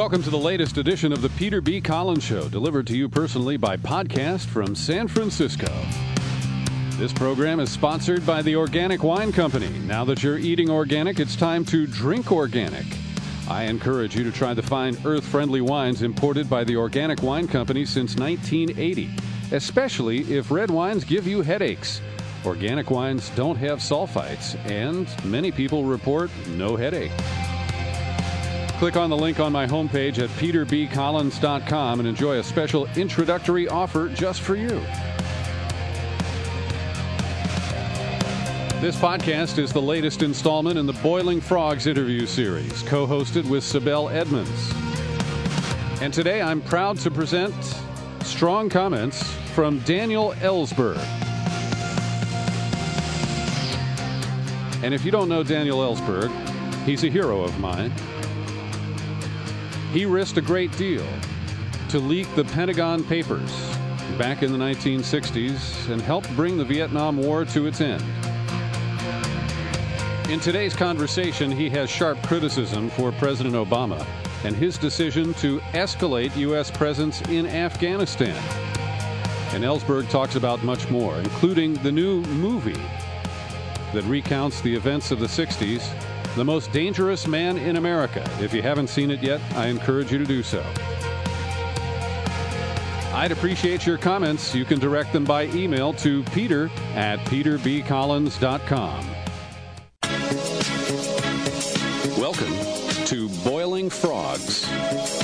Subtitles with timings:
[0.00, 1.78] Welcome to the latest edition of the Peter B.
[1.78, 5.70] Collins Show, delivered to you personally by podcast from San Francisco.
[6.96, 9.68] This program is sponsored by the Organic Wine Company.
[9.80, 12.86] Now that you're eating organic, it's time to drink organic.
[13.46, 17.46] I encourage you to try the fine earth friendly wines imported by the Organic Wine
[17.46, 19.10] Company since 1980,
[19.52, 22.00] especially if red wines give you headaches.
[22.46, 27.12] Organic wines don't have sulfites, and many people report no headache.
[28.80, 34.08] Click on the link on my homepage at peterbcollins.com and enjoy a special introductory offer
[34.08, 34.70] just for you.
[38.80, 43.64] This podcast is the latest installment in the Boiling Frogs interview series, co hosted with
[43.64, 44.72] Sibel Edmonds.
[46.00, 47.54] And today I'm proud to present
[48.22, 49.22] strong comments
[49.54, 50.96] from Daniel Ellsberg.
[54.82, 56.30] And if you don't know Daniel Ellsberg,
[56.86, 57.92] he's a hero of mine.
[59.92, 61.06] He risked a great deal
[61.88, 63.50] to leak the Pentagon Papers
[64.16, 68.04] back in the 1960s and helped bring the Vietnam War to its end.
[70.30, 74.06] In today's conversation, he has sharp criticism for President Obama
[74.44, 76.70] and his decision to escalate U.S.
[76.70, 78.36] presence in Afghanistan.
[79.52, 82.80] And Ellsberg talks about much more, including the new movie
[83.92, 85.82] that recounts the events of the 60s,
[86.36, 88.24] The Most Dangerous Man in America.
[88.40, 90.64] If you haven't seen it yet, I encourage you to do so.
[93.12, 94.54] I'd appreciate your comments.
[94.54, 99.06] You can direct them by email to peter at peterbcollins.com.
[102.16, 105.19] Welcome to Boiling Frogs.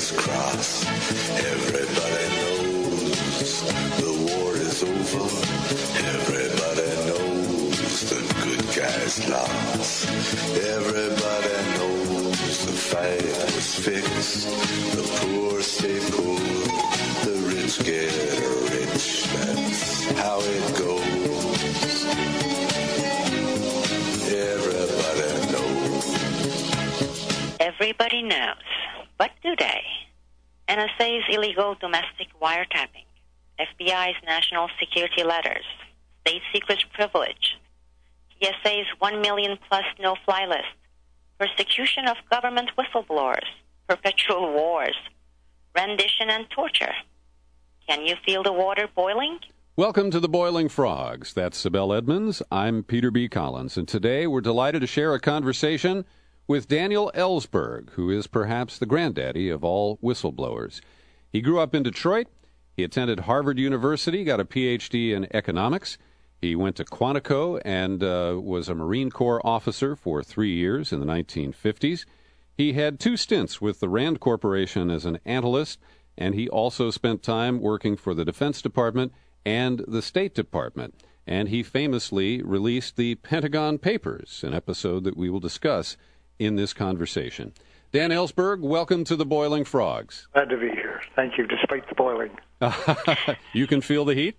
[0.00, 0.86] Fingers crossed.
[1.30, 3.62] Everybody knows
[4.00, 5.26] the war is over.
[6.16, 10.08] Everybody knows the good guys lost.
[10.56, 14.48] Everybody knows the fight was fixed.
[14.96, 16.40] The poor stay poor.
[17.24, 18.12] The rich get
[18.70, 19.24] rich.
[19.24, 22.04] That's how it goes.
[24.32, 26.06] Everybody knows.
[27.60, 28.59] Everybody knows.
[30.80, 33.04] NSA's illegal domestic wiretapping,
[33.60, 35.66] FBI's national security letters,
[36.22, 37.58] state secrets privilege,
[38.40, 40.72] TSA's 1 million plus no fly list,
[41.38, 43.44] persecution of government whistleblowers,
[43.90, 44.96] perpetual wars,
[45.76, 46.94] rendition and torture.
[47.86, 49.38] Can you feel the water boiling?
[49.76, 51.34] Welcome to the Boiling Frogs.
[51.34, 52.42] That's Sibel Edmonds.
[52.50, 53.28] I'm Peter B.
[53.28, 56.06] Collins, and today we're delighted to share a conversation
[56.50, 60.80] with Daniel Ellsberg, who is perhaps the granddaddy of all whistleblowers.
[61.28, 62.26] He grew up in Detroit.
[62.76, 65.96] He attended Harvard University, got a PhD in economics.
[66.40, 70.98] He went to Quantico and uh, was a Marine Corps officer for three years in
[70.98, 72.04] the 1950s.
[72.56, 75.78] He had two stints with the Rand Corporation as an analyst,
[76.18, 79.12] and he also spent time working for the Defense Department
[79.46, 81.00] and the State Department.
[81.28, 85.96] And he famously released the Pentagon Papers, an episode that we will discuss
[86.40, 87.52] in this conversation.
[87.92, 90.26] Dan Ellsberg, welcome to the Boiling Frogs.
[90.32, 91.00] Glad to be here.
[91.14, 92.30] Thank you, despite the boiling.
[93.52, 94.36] you can feel the heat?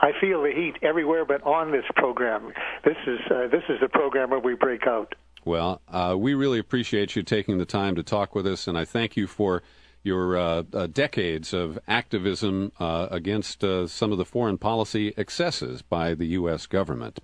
[0.00, 2.52] I feel the heat everywhere but on this program.
[2.84, 5.14] This is uh, this is the program where we break out.
[5.44, 8.84] Well, uh, we really appreciate you taking the time to talk with us, and I
[8.84, 9.62] thank you for
[10.02, 15.82] your uh, uh, decades of activism uh, against uh, some of the foreign policy excesses
[15.82, 16.66] by the U.S.
[16.66, 17.18] government.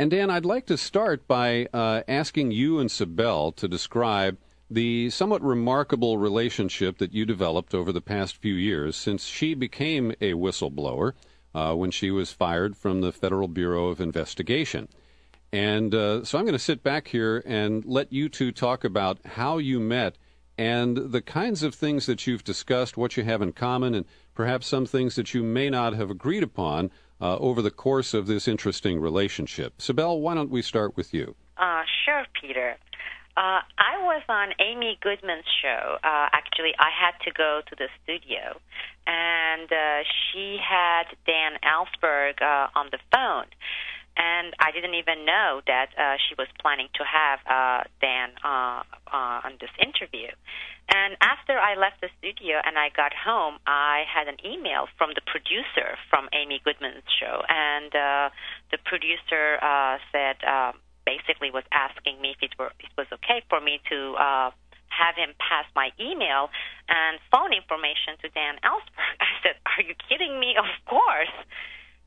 [0.00, 4.38] And Dan, I'd like to start by uh, asking you and Sibel to describe
[4.70, 10.12] the somewhat remarkable relationship that you developed over the past few years since she became
[10.12, 11.12] a whistleblower
[11.54, 14.88] uh, when she was fired from the Federal Bureau of Investigation.
[15.52, 19.18] And uh, so I'm going to sit back here and let you two talk about
[19.26, 20.16] how you met
[20.56, 24.66] and the kinds of things that you've discussed, what you have in common, and perhaps
[24.66, 26.90] some things that you may not have agreed upon
[27.20, 29.78] uh, over the course of this interesting relationship.
[29.78, 31.34] Sibel, why don't we start with you?
[31.56, 32.76] Uh, sure, Peter.
[33.36, 35.96] Uh, I was on Amy Goodman's show.
[36.02, 38.58] Uh, actually, I had to go to the studio,
[39.06, 43.46] and uh, she had Dan Ellsberg uh, on the phone.
[44.20, 48.84] And I didn't even know that uh, she was planning to have uh, Dan uh,
[49.08, 50.28] uh, on this interview.
[50.92, 55.16] And after I left the studio and I got home, I had an email from
[55.16, 58.28] the producer from Amy Goodman's show, and uh,
[58.74, 60.72] the producer uh, said uh,
[61.06, 64.14] basically was asking me if it were it was okay for me to.
[64.20, 64.50] Uh,
[64.90, 66.50] have him pass my email
[66.90, 69.16] and phone information to Dan Ellsberg.
[69.22, 70.58] I said, "Are Are you kidding me?
[70.58, 71.32] Of course.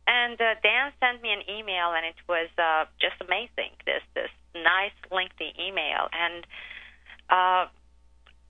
[0.05, 3.71] And uh, Dan sent me an email, and it was uh, just amazing.
[3.85, 6.43] This this nice, lengthy email, and
[7.29, 7.71] uh,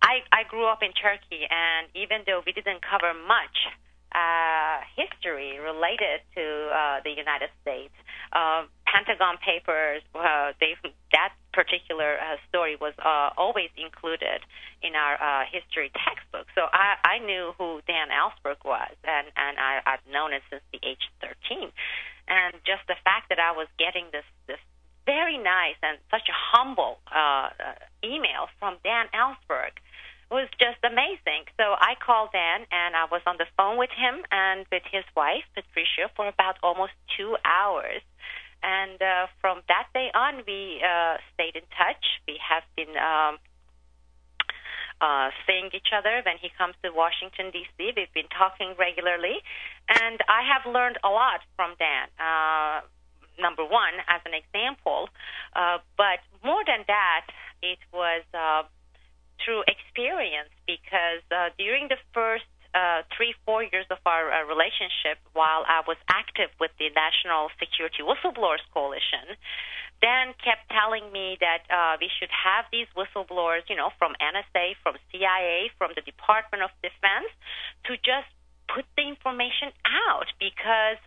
[0.01, 3.69] I I grew up in Turkey, and even though we didn't cover much
[4.13, 7.93] uh, history related to uh, the United States,
[8.33, 10.75] uh, Pentagon Papers, uh, they
[11.13, 14.41] that particular uh, story was uh, always included
[14.81, 16.45] in our uh, history textbook.
[16.53, 20.61] So I, I knew who Dan Ellsberg was, and and I, I've known it since
[20.73, 21.71] the age 13.
[22.27, 24.61] And just the fact that I was getting this this
[25.05, 29.75] very nice and such a humble uh, uh, email from Dan Ellsberg
[30.33, 31.45] was just amazing.
[31.55, 35.05] So I called Dan, and I was on the phone with him and with his
[35.15, 38.01] wife Patricia for about almost two hours
[38.63, 42.03] and uh, from that day on, we uh, stayed in touch.
[42.25, 43.35] We have been um,
[45.03, 47.91] uh, seeing each other when he comes to Washington, D.C.
[47.91, 49.43] We've been talking regularly,
[49.91, 52.07] and I have learned a lot from Dan.
[52.15, 52.87] Uh,
[53.37, 55.09] number one, as an example,
[55.55, 57.27] uh, but more than that,
[57.61, 58.63] it was uh,
[59.43, 65.21] through experience because uh, during the first uh, three, four years of our uh, relationship
[65.33, 69.37] while I was active with the National Security Whistleblowers Coalition,
[70.01, 74.75] Dan kept telling me that uh, we should have these whistleblowers, you know, from NSA,
[74.81, 77.29] from CIA, from the Department of Defense,
[77.85, 78.27] to just
[78.67, 80.99] put the information out because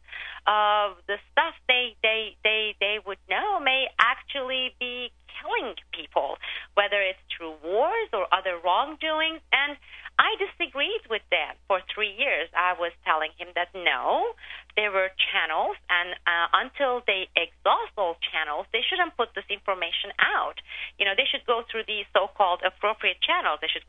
[0.46, 6.38] uh, the stuff they, they they they would know may actually be killing people,
[6.74, 9.42] whether it's through wars or other wrongdoings.
[9.50, 9.76] And
[10.16, 12.48] I disagreed with that for three years.
[12.56, 14.32] I was telling him that no,
[14.76, 20.16] there were channels, and uh, until they exhaust those channels, they shouldn't put this information
[20.16, 20.56] out.
[20.96, 23.60] You know, they should go through the so-called appropriate channels.
[23.60, 23.85] They should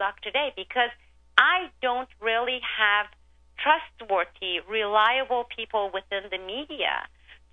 [0.00, 0.88] Stuck today because
[1.36, 3.04] I don't really have
[3.60, 7.04] trustworthy, reliable people within the media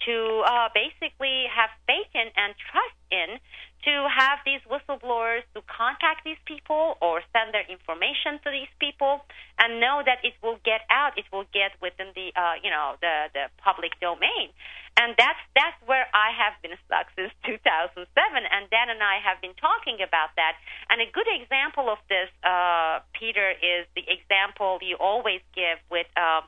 [0.05, 3.39] to uh, basically have faith in and trust in
[3.85, 9.23] to have these whistleblowers to contact these people or send their information to these people
[9.59, 12.97] and know that it will get out, it will get within the uh, you know
[13.01, 14.49] the the public domain,
[14.97, 18.01] and that's that's where I have been stuck since 2007.
[18.03, 20.57] And Dan and I have been talking about that.
[20.89, 26.07] And a good example of this, uh, Peter, is the example you always give with
[26.17, 26.41] uh,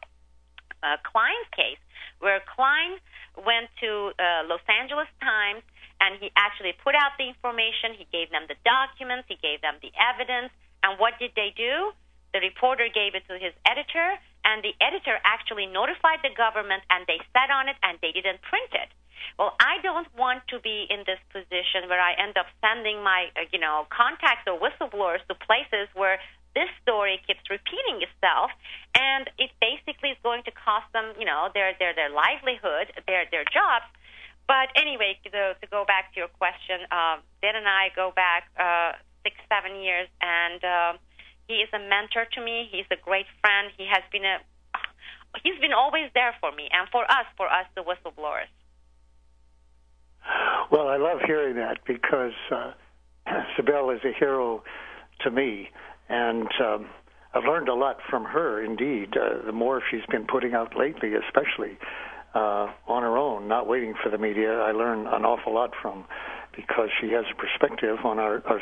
[0.81, 1.81] uh, Klein's case,
[2.19, 2.97] where Klein
[3.37, 5.63] went to uh, Los Angeles Times
[5.99, 7.93] and he actually put out the information.
[7.95, 10.51] He gave them the documents, he gave them the evidence.
[10.83, 11.91] And what did they do?
[12.31, 17.03] The reporter gave it to his editor, and the editor actually notified the government, and
[17.09, 18.89] they sat on it, and they didn't print it.
[19.37, 23.33] Well, I don't want to be in this position where I end up sending my,
[23.35, 26.19] uh, you know, contacts or whistleblowers to places where
[26.55, 28.51] this story keeps repeating itself,
[28.97, 33.25] and it basically is going to cost them, you know, their their their livelihood, their
[33.31, 33.85] their jobs
[34.49, 38.49] but anyway, to, to go back to your question, um, Dan and I go back
[38.57, 40.93] uh, six, seven years, and uh,
[41.47, 42.67] he is a mentor to me.
[42.71, 43.69] He's a great friend.
[43.77, 44.41] He has been a
[45.43, 48.49] he's been always there for me and for us, for us, the whistleblowers.
[50.71, 52.73] Well, I love hearing that because uh,
[53.53, 54.63] Sibel is a hero
[55.21, 55.69] to me,
[56.09, 56.87] and um,
[57.33, 58.63] I've learned a lot from her.
[58.63, 61.77] Indeed, uh, the more she's been putting out lately, especially
[62.33, 66.05] uh, on her own, not waiting for the media, I learn an awful lot from
[66.55, 68.61] because she has a perspective on our, our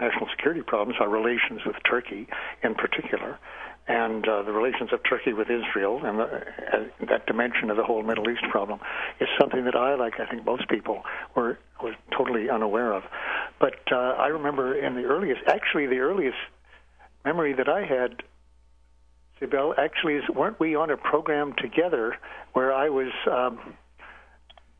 [0.00, 2.26] national security problems, our relations with Turkey
[2.62, 3.38] in particular,
[3.86, 7.84] and uh, the relations of Turkey with Israel and the, uh, that dimension of the
[7.84, 8.80] whole Middle East problem
[9.20, 11.02] is something that I, like I think most people,
[11.34, 13.04] were were totally unaware of.
[13.58, 16.36] But uh, I remember in the earliest, actually the earliest
[17.24, 18.22] memory that I had,
[19.40, 22.16] Sibel, actually is weren't we on a program together
[22.52, 23.12] where I was.
[23.30, 23.74] Um,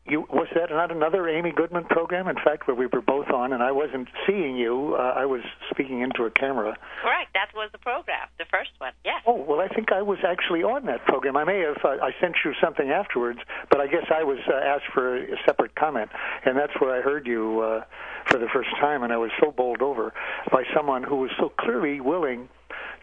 [0.05, 2.27] you was that not another Amy Goodman program?
[2.27, 4.95] In fact, where we were both on, and I wasn't seeing you.
[4.97, 6.75] Uh, I was speaking into a camera.
[7.01, 7.33] Correct.
[7.33, 8.71] That was the program, the first.
[9.03, 9.23] Yes.
[9.25, 11.35] Oh well, I think I was actually on that program.
[11.35, 11.77] I may have.
[11.83, 13.39] Uh, I sent you something afterwards,
[13.71, 16.11] but I guess I was uh, asked for a, separate comment,
[16.45, 17.83] and that's where I heard you uh,
[18.27, 20.13] for the first time, and I was so bowled over
[20.51, 22.47] by someone who was so clearly willing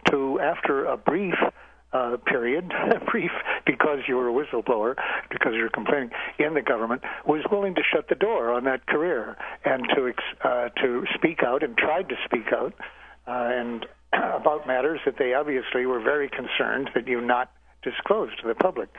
[0.09, 1.35] to, after a brief
[1.91, 2.71] uh, period,
[3.11, 3.31] brief
[3.65, 4.95] because you were a whistleblower,
[5.29, 8.85] because you were complaining in the government, was willing to shut the door on that
[8.87, 10.13] career and to
[10.47, 12.73] uh, to speak out and tried to speak out
[13.27, 17.51] uh, and about matters that they obviously were very concerned that you not
[17.81, 18.89] disclose to the public.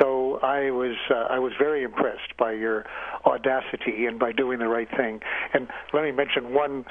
[0.00, 2.84] So I was uh, I was very impressed by your
[3.24, 5.20] audacity and by doing the right thing.
[5.52, 6.84] And let me mention one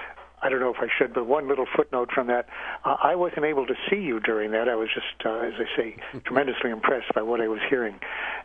[0.44, 2.48] I don't know if I should, but one little footnote from that.
[2.84, 4.68] Uh, I wasn't able to see you during that.
[4.68, 7.98] I was just, uh, as I say, tremendously impressed by what I was hearing.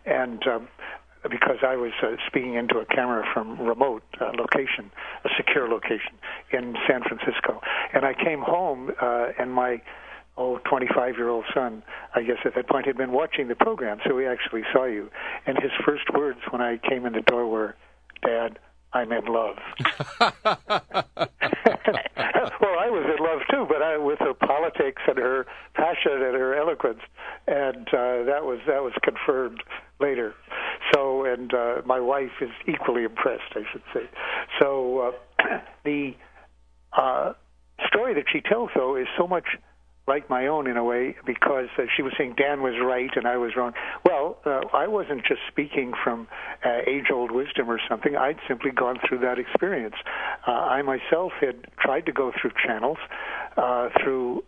[0.07, 0.69] And um,
[1.25, 4.91] because I was uh, speaking into a camera from remote uh, location,
[5.25, 6.15] a secure location
[6.53, 7.61] in San Francisco.
[7.93, 9.83] And I came home, uh, and my
[10.37, 11.83] oh 25 year old son,
[12.15, 15.11] I guess at that point had been watching the program, so he actually saw you.
[15.47, 17.75] And his first words when I came in the door were,
[18.23, 18.59] "Dad,
[18.93, 19.57] I'm in love.
[22.61, 26.35] well, I was in love too, but I with her politics and her passion and
[26.35, 27.01] her eloquence,
[27.47, 29.63] and uh, that was that was confirmed
[30.01, 30.35] later.
[30.95, 34.09] So, and uh, my wife is equally impressed, I should say.
[34.61, 36.13] So, uh, the
[36.93, 37.33] uh,
[37.87, 39.45] story that she tells, though, is so much
[40.09, 43.29] like my own in a way because uh, she was saying Dan was right and
[43.29, 43.75] I was wrong.
[44.05, 46.27] Well, uh, I wasn't just speaking from
[46.65, 48.17] uh, age-old wisdom or something.
[48.17, 49.97] I'd simply gone through that experience.
[50.47, 52.97] Uh, I myself had tried to go through channels
[53.59, 54.43] uh, through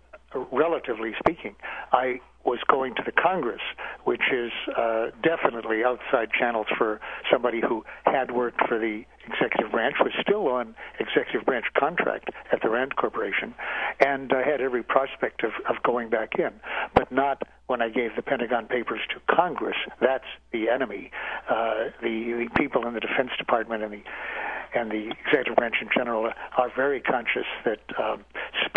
[0.52, 1.56] relatively speaking.
[1.92, 3.60] I was going to the Congress,
[4.04, 9.96] which is uh, definitely outside channels for somebody who had worked for the executive branch,
[10.00, 13.54] was still on executive branch contract at the Rand Corporation,
[14.00, 16.50] and uh, had every prospect of, of going back in,
[16.94, 19.76] but not when I gave the Pentagon Papers to Congress.
[20.00, 21.10] That's the enemy.
[21.48, 24.02] Uh, the, the people in the Defense Department and the
[24.72, 28.24] and the executive branch in general are very conscious that um,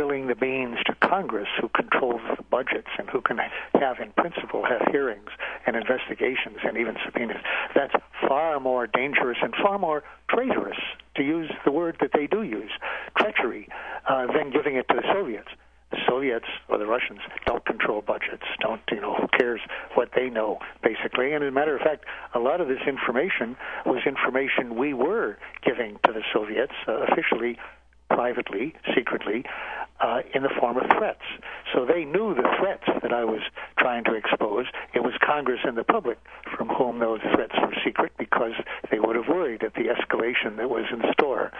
[0.03, 3.37] spilling the beans to Congress, who controls the budgets and who can
[3.73, 5.29] have, in principle, have hearings
[5.65, 7.37] and investigations and even subpoenas,
[7.73, 7.93] that's
[8.27, 10.77] far more dangerous and far more traitorous,
[11.15, 12.71] to use the word that they do use,
[13.17, 13.69] treachery,
[14.09, 15.49] uh, than giving it to the Soviets
[15.91, 18.41] the Soviets or the Russians don't control budgets.
[18.61, 19.13] Don't you know?
[19.13, 19.61] Who cares
[19.93, 21.33] what they know, basically?
[21.33, 23.55] And as a matter of fact, a lot of this information
[23.85, 27.59] was information we were giving to the Soviets uh, officially
[28.13, 29.43] privately, secretly,
[30.03, 31.23] uh, in the form of threats.
[31.73, 33.41] So they knew the threats that I was
[33.79, 34.65] trying to expose.
[34.93, 36.19] It was Congress and the public
[36.57, 38.51] from whom those threats were secret because
[38.91, 41.51] they would have worried at the escalation that was in store.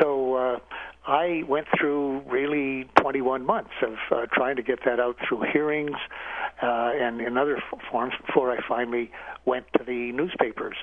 [0.00, 0.58] So uh,
[1.06, 5.96] I went through really 21 months of uh, trying to get that out through hearings
[6.62, 9.10] uh, and in other f- forms before I finally
[9.44, 10.76] went to the newspapers.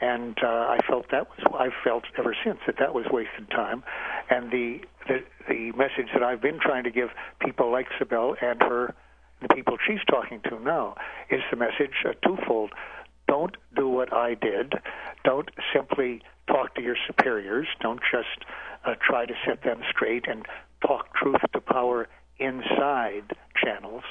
[0.00, 3.82] And uh, I felt that was I've felt ever since that that was wasted time.
[4.30, 8.62] And the, the the message that I've been trying to give people like Sibel and
[8.62, 8.94] her
[9.42, 10.96] the people she's talking to now
[11.30, 12.72] is the message uh, twofold.
[13.26, 14.74] Don't do what I did.
[15.24, 17.66] Don't simply talk to your superiors.
[17.80, 18.44] Don't just
[18.84, 20.46] uh, try to set them straight and
[20.86, 24.02] talk truth to power inside channels.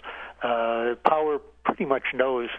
[0.42, 2.50] Uh, power pretty much knows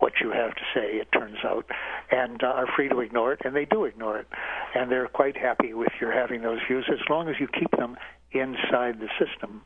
[0.00, 1.66] what you have to say, it turns out,
[2.10, 4.26] and uh, are free to ignore it, and they do ignore it.
[4.74, 7.96] And they're quite happy with your having those views as long as you keep them
[8.32, 9.62] inside the system.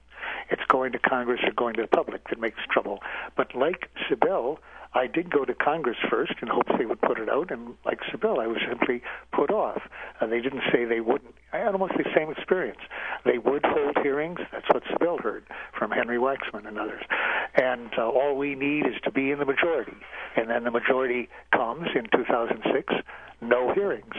[0.51, 2.99] It's going to Congress or going to the public that makes trouble.
[3.37, 4.59] But like Sibel,
[4.95, 7.99] I did go to Congress first in hopes they would put it out, and like
[8.13, 9.83] Sibel, I was simply put off.
[10.21, 11.35] Uh, they didn't say they wouldn't.
[11.53, 12.79] I had almost the same experience.
[13.25, 14.39] They would hold hearings.
[14.53, 15.45] That's what Sibel heard
[15.77, 17.03] from Henry Waxman and others.
[17.57, 19.97] And uh, all we need is to be in the majority.
[20.37, 22.95] And then the majority comes in 2006,
[23.41, 24.15] no hearings.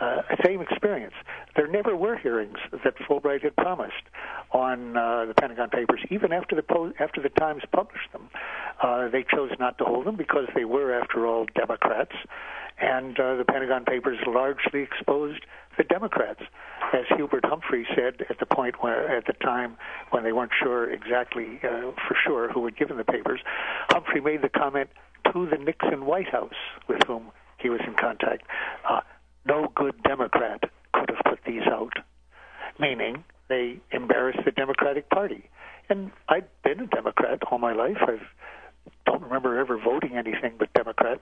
[0.00, 1.14] Uh, same experience.
[1.56, 4.04] There never were hearings that Fulbright had promised
[4.52, 8.28] on uh, the Pentagon Papers, even after the po- after the Times published them.
[8.80, 12.14] Uh, they chose not to hold them because they were, after all, Democrats,
[12.80, 15.44] and uh, the Pentagon Papers largely exposed
[15.76, 16.42] the Democrats,
[16.92, 19.76] as Hubert Humphrey said at the point where, at the time
[20.10, 23.40] when they weren't sure exactly uh, for sure who had given the papers.
[23.88, 24.90] Humphrey made the comment
[25.32, 26.54] to the Nixon White House,
[26.88, 28.42] with whom he was in contact.
[28.88, 29.00] Uh,
[29.48, 30.62] no good Democrat
[30.92, 31.94] could have put these out,
[32.78, 35.48] meaning they embarrassed the Democratic Party.
[35.88, 37.96] And I've been a Democrat all my life.
[38.02, 38.18] I
[39.06, 41.20] don't remember ever voting anything but Democrat.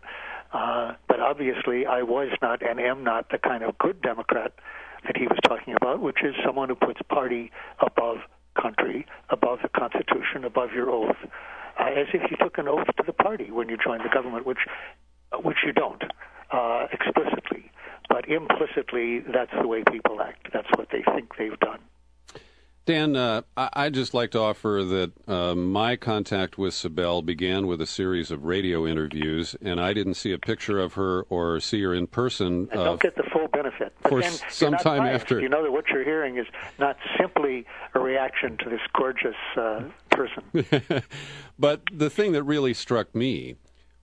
[0.53, 4.53] Uh, but obviously, I was not and am not the kind of good Democrat
[5.07, 8.19] that he was talking about, which is someone who puts party above
[8.61, 11.17] country, above the Constitution, above your oath,
[11.79, 14.47] uh, as if you took an oath to the party when you joined the government,
[14.47, 14.59] which
[15.43, 16.03] which you don't
[16.53, 17.71] uh, explicitly,
[18.09, 20.49] but implicitly, that's the way people act.
[20.53, 21.81] That's what they think they've done.
[22.87, 27.67] Dan, uh, I- would just like to offer that uh, my contact with Sibel began
[27.67, 31.59] with a series of radio interviews, and I didn't see a picture of her or
[31.59, 32.69] see her in person.
[32.71, 33.93] And don't get the full benefit.
[34.03, 35.41] But for some time after.
[35.41, 36.47] You know that what you're hearing is
[36.79, 40.45] not simply a reaction to this gorgeous uh, person.
[41.59, 43.57] but the thing that really struck me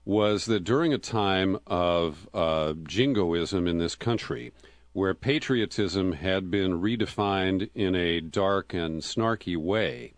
[0.04, 4.52] was that during a time of uh, jingoism in this country,
[4.92, 10.12] where patriotism had been redefined in a dark and snarky way,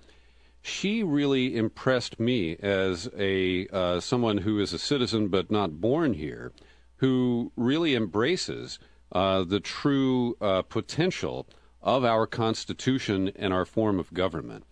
[0.60, 6.14] she really impressed me as a uh, someone who is a citizen but not born
[6.14, 6.52] here,
[6.96, 8.78] who really embraces
[9.12, 11.46] uh, the true uh, potential
[11.80, 14.64] of our Constitution and our form of government.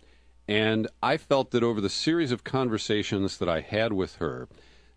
[0.48, 4.48] And I felt that over the series of conversations that I had with her,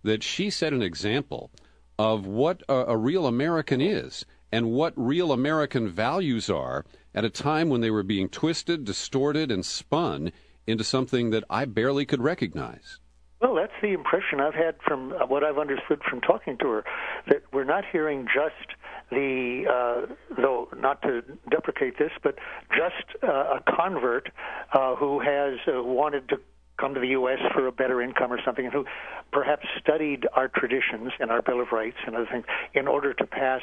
[0.07, 1.51] that she set an example
[1.99, 7.29] of what a, a real American is and what real American values are at a
[7.29, 10.31] time when they were being twisted, distorted, and spun
[10.65, 12.99] into something that I barely could recognize.
[13.41, 16.85] Well, that's the impression I've had from uh, what I've understood from talking to her.
[17.27, 18.75] That we're not hearing just
[19.11, 22.35] the, uh, though not to deprecate this, but
[22.71, 24.29] just uh, a convert
[24.73, 26.37] uh, who has uh, wanted to
[26.79, 27.39] come to the U.S.
[27.53, 28.85] for a better income or something, and who
[29.31, 33.25] perhaps studied our traditions and our Bill of Rights and other things in order to
[33.25, 33.61] pass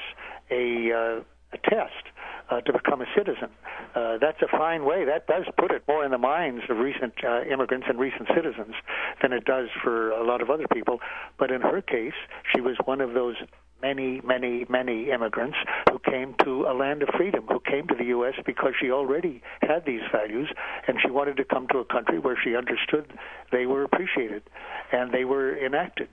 [0.50, 1.20] a, uh,
[1.53, 2.05] a test
[2.50, 3.48] uh, to become a citizen.
[3.94, 5.05] Uh, that's a fine way.
[5.05, 8.74] That does put it more in the minds of recent uh, immigrants and recent citizens
[9.22, 10.98] than it does for a lot of other people.
[11.38, 12.18] But in her case,
[12.55, 13.37] she was one of those
[13.85, 15.59] many, many, many immigrants
[15.90, 18.33] who came to a land of freedom, who came to the U.S.
[18.47, 20.49] because she already had these values,
[20.88, 23.12] and she wanted to come to a country where she understood
[23.53, 24.42] they were appreciated
[24.90, 26.09] and they were enacted.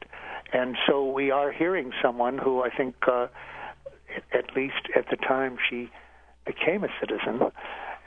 [0.51, 3.27] And so we are hearing someone who I think, uh,
[4.33, 5.89] at least at the time she
[6.45, 7.39] became a citizen,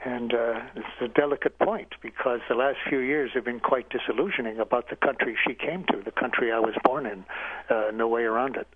[0.05, 4.59] and uh, it's a delicate point because the last few years have been quite disillusioning
[4.59, 7.25] about the country she came to, the country I was born in.
[7.69, 8.67] Uh, no way around it.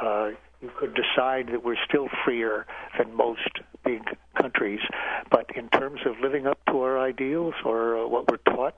[0.00, 0.30] Uh,
[0.62, 3.50] you could decide that we're still freer than most
[3.84, 4.02] big
[4.40, 4.80] countries,
[5.28, 8.76] but in terms of living up to our ideals or uh, what we're taught,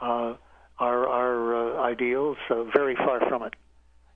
[0.00, 0.34] uh,
[0.78, 3.54] our, our uh, ideals, uh, very far from it,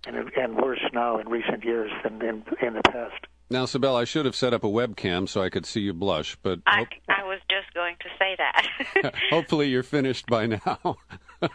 [0.05, 3.27] and, and worse now in recent years than in, in the past.
[3.53, 6.37] Now, Sibel, I should have set up a webcam so I could see you blush,
[6.41, 9.15] but I, I was just going to say that.
[9.31, 10.97] hopefully, you're finished by now.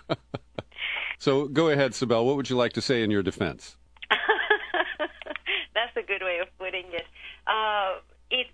[1.19, 2.25] so, go ahead, Sibel.
[2.25, 3.77] What would you like to say in your defense?
[5.73, 7.05] That's a good way of putting it.
[7.47, 8.47] Uh, it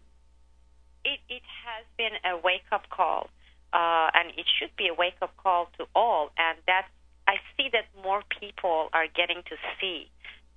[1.04, 3.32] it it has been a wake up call,
[3.74, 6.30] uh, and it should be a wake up call to all.
[6.38, 6.86] And that
[7.28, 10.12] I see that more people are getting to see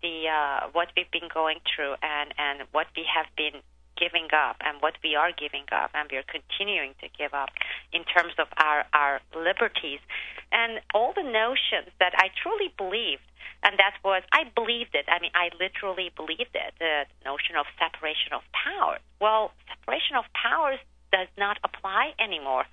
[0.04, 3.64] the uh, what we've been going through and and what we have been
[3.96, 7.48] giving up and what we are giving up and we are continuing to give up
[7.92, 10.00] in terms of our our liberties
[10.52, 13.24] and all the notions that I truly believed
[13.64, 15.08] and that was I believed it.
[15.08, 16.70] I mean, I literally believed it.
[16.78, 19.00] The notion of separation of powers.
[19.20, 20.78] Well, separation of powers
[21.10, 22.68] does not apply anymore.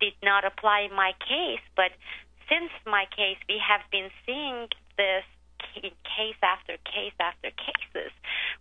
[0.00, 1.92] Did not apply in my case, but
[2.48, 5.28] since my case, we have been seeing this
[5.74, 8.12] case after case after cases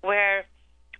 [0.01, 0.45] where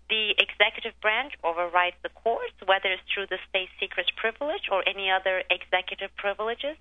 [0.09, 5.09] the executive branch overrides the courts, whether it's through the state secrets privilege or any
[5.09, 6.75] other executive privileges.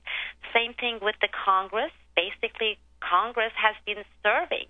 [0.57, 1.93] Same thing with the Congress.
[2.17, 4.67] Basically, Congress has been serving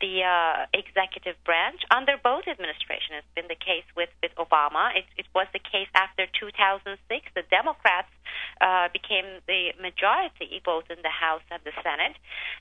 [0.00, 3.22] the uh, executive branch under both administrations.
[3.22, 4.96] It's been the case with, with Obama.
[4.96, 6.98] It, it was the case after 2006.
[7.36, 8.07] The Democrats
[8.60, 12.16] uh, became the majority both in the House and the Senate.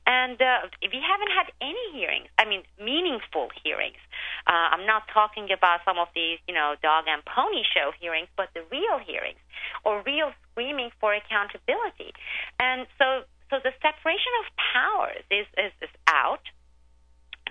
[0.05, 3.99] And uh, we haven't had any hearings, I mean, meaningful hearings.
[4.45, 8.29] Uh, I'm not talking about some of these, you know, dog and pony show hearings,
[8.37, 9.39] but the real hearings
[9.83, 12.13] or real screaming for accountability.
[12.59, 16.45] And so, so the separation of powers is, is, is out.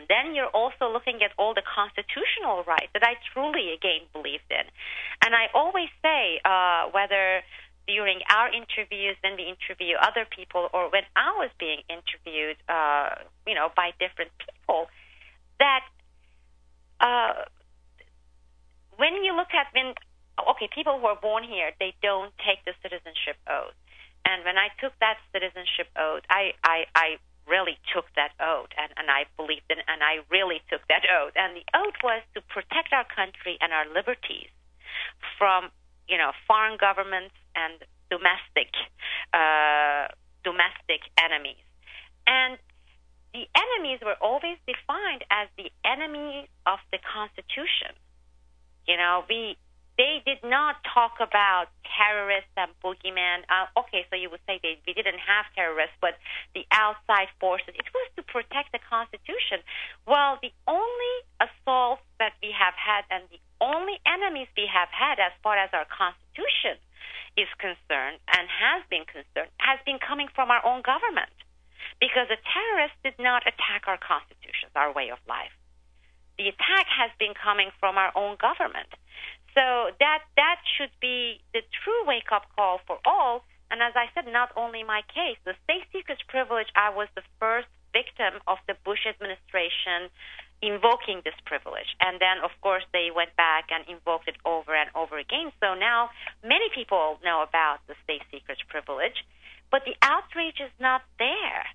[0.09, 4.67] then you're also looking at all the constitutional rights that I truly, again, believed in.
[5.25, 7.43] And I always say, uh, whether
[7.87, 13.23] during our interviews, when we interview other people, or when I was being interviewed, uh,
[13.47, 14.89] you know, by different people,
[15.59, 15.85] that
[17.01, 17.47] uh,
[18.97, 19.95] when you look at when
[20.45, 23.73] okay, people who are born here, they don't take the citizenship oath.
[24.27, 27.09] And when I took that citizenship oath, I, I, I
[27.47, 31.33] really took that oath and, and I believed in and I really took that oath.
[31.37, 34.51] And the oath was to protect our country and our liberties
[35.39, 35.71] from,
[36.11, 38.71] you know, foreign governments and domestic
[39.33, 40.07] uh,
[40.45, 41.59] domestic enemies.
[42.27, 42.59] And
[43.35, 47.93] the enemies were always defined as the enemies of the Constitution.
[48.87, 49.59] You know, we
[49.97, 53.49] they did not talk about terrorists and boogeyman.
[53.49, 56.21] Uh, okay, so you would say they, we didn't have terrorists, but
[56.55, 57.73] the outside forces.
[57.73, 59.65] It was to protect the Constitution.
[60.05, 65.17] Well, the only assaults that we have had and the only enemies we have had
[65.17, 66.77] as far as our Constitution
[67.37, 71.33] is concerned and has been concerned has been coming from our own government
[72.01, 75.53] because the terrorists did not attack our constitutions, our way of life.
[76.37, 78.93] The attack has been coming from our own government.
[79.57, 83.45] So that that should be the true wake up call for all.
[83.71, 86.69] And as I said, not only my case, the state secrets privilege.
[86.77, 90.13] I was the first victim of the Bush administration
[90.63, 91.97] invoking this privilege.
[92.01, 95.53] And then, of course, they went back and invoked it over and over again.
[95.61, 96.11] So now
[96.43, 99.25] many people know about the state secrets privilege,
[99.71, 101.67] but the outrage is not there.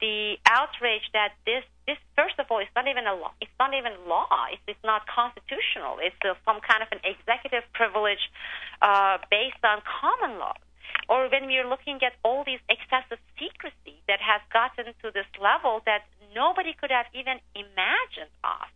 [0.00, 3.32] The outrage that this this first of all it's not even a law.
[3.40, 4.30] It's not even law.
[4.52, 5.98] It's, it's not constitutional.
[5.98, 8.22] It's uh, some kind of an executive privilege
[8.80, 10.54] uh, based on common law.
[11.08, 15.80] Or when we're looking at all these excessive secrecy that has gotten to this level
[15.86, 16.04] that
[16.38, 18.70] nobody could have even imagined of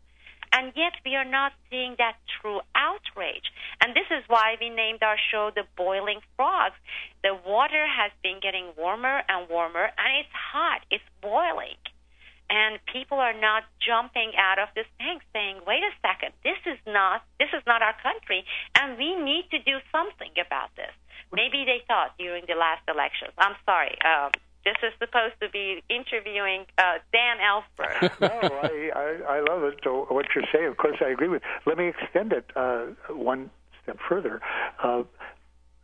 [0.53, 3.49] and yet we are not seeing that true outrage.
[3.81, 6.77] And this is why we named our show The Boiling Frogs.
[7.25, 11.81] The water has been getting warmer and warmer, and it's hot, it's boiling.
[12.51, 16.77] And people are not jumping out of this tank saying, wait a second, this is
[16.85, 18.45] not this is not our country
[18.77, 20.93] and we need to do something about this.
[21.33, 23.33] Maybe they thought during the last elections.
[23.39, 23.97] I'm sorry.
[24.05, 28.11] Um, this is supposed to be interviewing uh, Dan Ellsberg.
[28.21, 29.81] no, I, I, I love it.
[29.85, 31.43] What you're saying, of course, I agree with.
[31.67, 33.51] Let me extend it uh, one
[33.83, 34.41] step further.
[34.83, 35.03] Uh,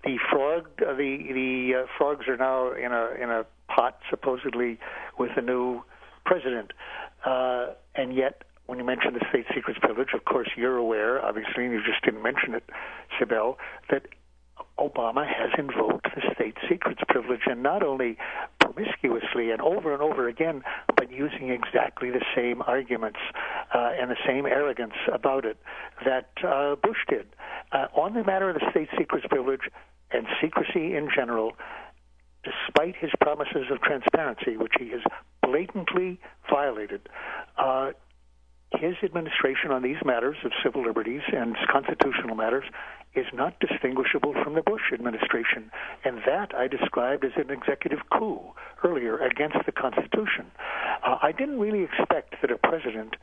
[0.05, 4.79] the frog, uh, the the uh, frogs are now in a in a pot, supposedly,
[5.19, 5.83] with a new
[6.25, 6.73] president,
[7.25, 8.43] uh, and yet.
[8.67, 12.05] When you mention the state secrets privilege, of course you're aware, obviously, and you just
[12.05, 12.69] didn't mention it,
[13.19, 13.57] Sibel,
[13.89, 14.03] that
[14.79, 18.17] Obama has invoked the state secrets privilege, and not only
[18.61, 20.63] promiscuously and over and over again,
[20.97, 23.19] but using exactly the same arguments
[23.75, 25.57] uh, and the same arrogance about it
[26.05, 27.27] that uh, Bush did.
[27.73, 29.63] Uh, on the matter of the state secrets privilege
[30.11, 31.53] and secrecy in general,
[32.45, 35.01] despite his promises of transparency, which he has
[35.43, 37.09] blatantly violated,
[37.59, 37.91] uh,
[38.73, 42.65] his administration on these matters of civil liberties and constitutional matters
[43.19, 45.71] is not distinguishable from the Bush administration.
[46.05, 48.41] And that I described as an executive coup
[48.85, 50.47] earlier against the Constitution.
[51.05, 53.17] Uh, I didn't really expect that a president,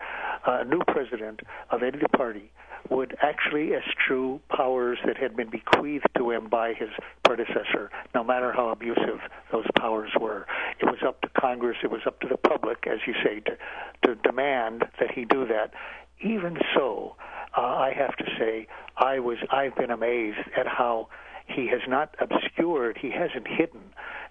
[0.45, 2.51] uh, a new president of any party,
[2.89, 6.89] would actually eschew powers that had been bequeathed to him by his
[7.23, 9.19] predecessor, no matter how abusive
[9.51, 10.45] those powers were.
[10.79, 13.57] It was up to Congress, it was up to the public, as you say, to,
[14.05, 15.73] to demand that he do that.
[16.21, 17.15] Even so,
[17.57, 21.09] uh, I have to say, I was I've been amazed at how
[21.47, 23.81] he has not obscured, he hasn't hidden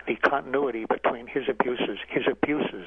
[0.07, 2.87] the continuity between his abuses, his abuses,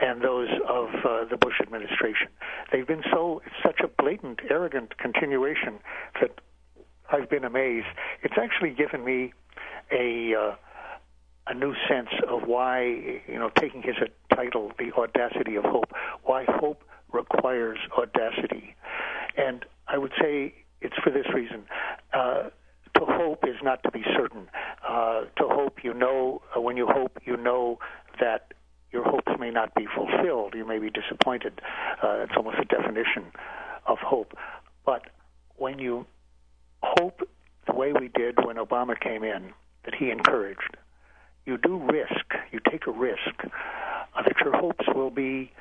[0.00, 2.28] and those of uh, the Bush administration.
[2.72, 5.78] They've been so such a blatant, arrogant continuation
[6.20, 6.40] that
[7.10, 7.86] I've been amazed.
[8.22, 9.32] It's actually given me
[9.90, 10.54] a uh,
[11.46, 13.96] a new sense of why, you know, taking his
[14.34, 15.92] title, "The Audacity of Hope,"
[16.24, 18.74] why hope requires audacity,
[19.36, 21.64] and I would say it's for this reason.
[22.12, 22.50] Uh,
[22.98, 24.48] to hope is not to be certain.
[24.86, 27.78] Uh, to hope, you know, uh, when you hope, you know
[28.18, 28.52] that
[28.92, 30.54] your hopes may not be fulfilled.
[30.54, 31.60] You may be disappointed.
[32.02, 33.26] Uh, it's almost a definition
[33.86, 34.34] of hope.
[34.84, 35.02] But
[35.56, 36.06] when you
[36.82, 37.20] hope
[37.66, 39.52] the way we did when Obama came in,
[39.84, 40.76] that he encouraged,
[41.46, 45.52] you do risk, you take a risk uh, that your hopes will be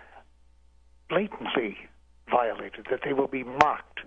[1.09, 1.77] blatantly
[2.29, 4.01] violated, that they will be mocked,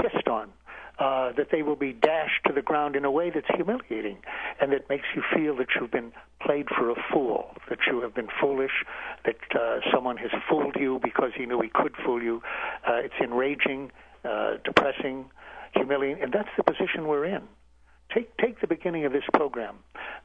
[0.00, 0.50] pissed on,
[0.98, 4.18] uh, that they will be dashed to the ground in a way that's humiliating
[4.60, 8.14] and that makes you feel that you've been played for a fool, that you have
[8.14, 8.84] been foolish,
[9.24, 12.42] that uh, someone has fooled you because he knew he could fool you.
[12.86, 13.90] Uh, it's enraging,
[14.24, 15.24] uh, depressing,
[15.74, 17.42] humiliating, and that's the position we're in.
[18.14, 19.76] Take take the beginning of this program,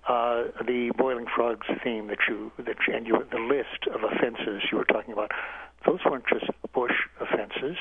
[0.09, 4.79] uh, the boiling frogs theme that you that and you, the list of offenses you
[4.79, 5.31] were talking about.
[5.85, 7.77] Those weren't just Bush offenses.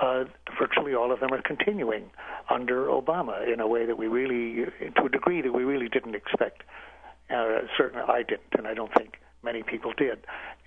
[0.00, 0.24] Uh,
[0.58, 2.10] virtually all of them are continuing
[2.50, 4.66] under Obama in a way that we really,
[4.96, 6.62] to a degree that we really didn't expect.
[7.28, 10.18] Uh, certainly, I didn't, and I don't think many people did.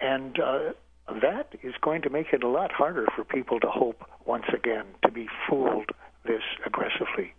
[0.02, 0.74] And uh,
[1.22, 4.86] that is going to make it a lot harder for people to hope once again
[5.06, 5.92] to be fooled
[6.26, 7.34] this aggressively.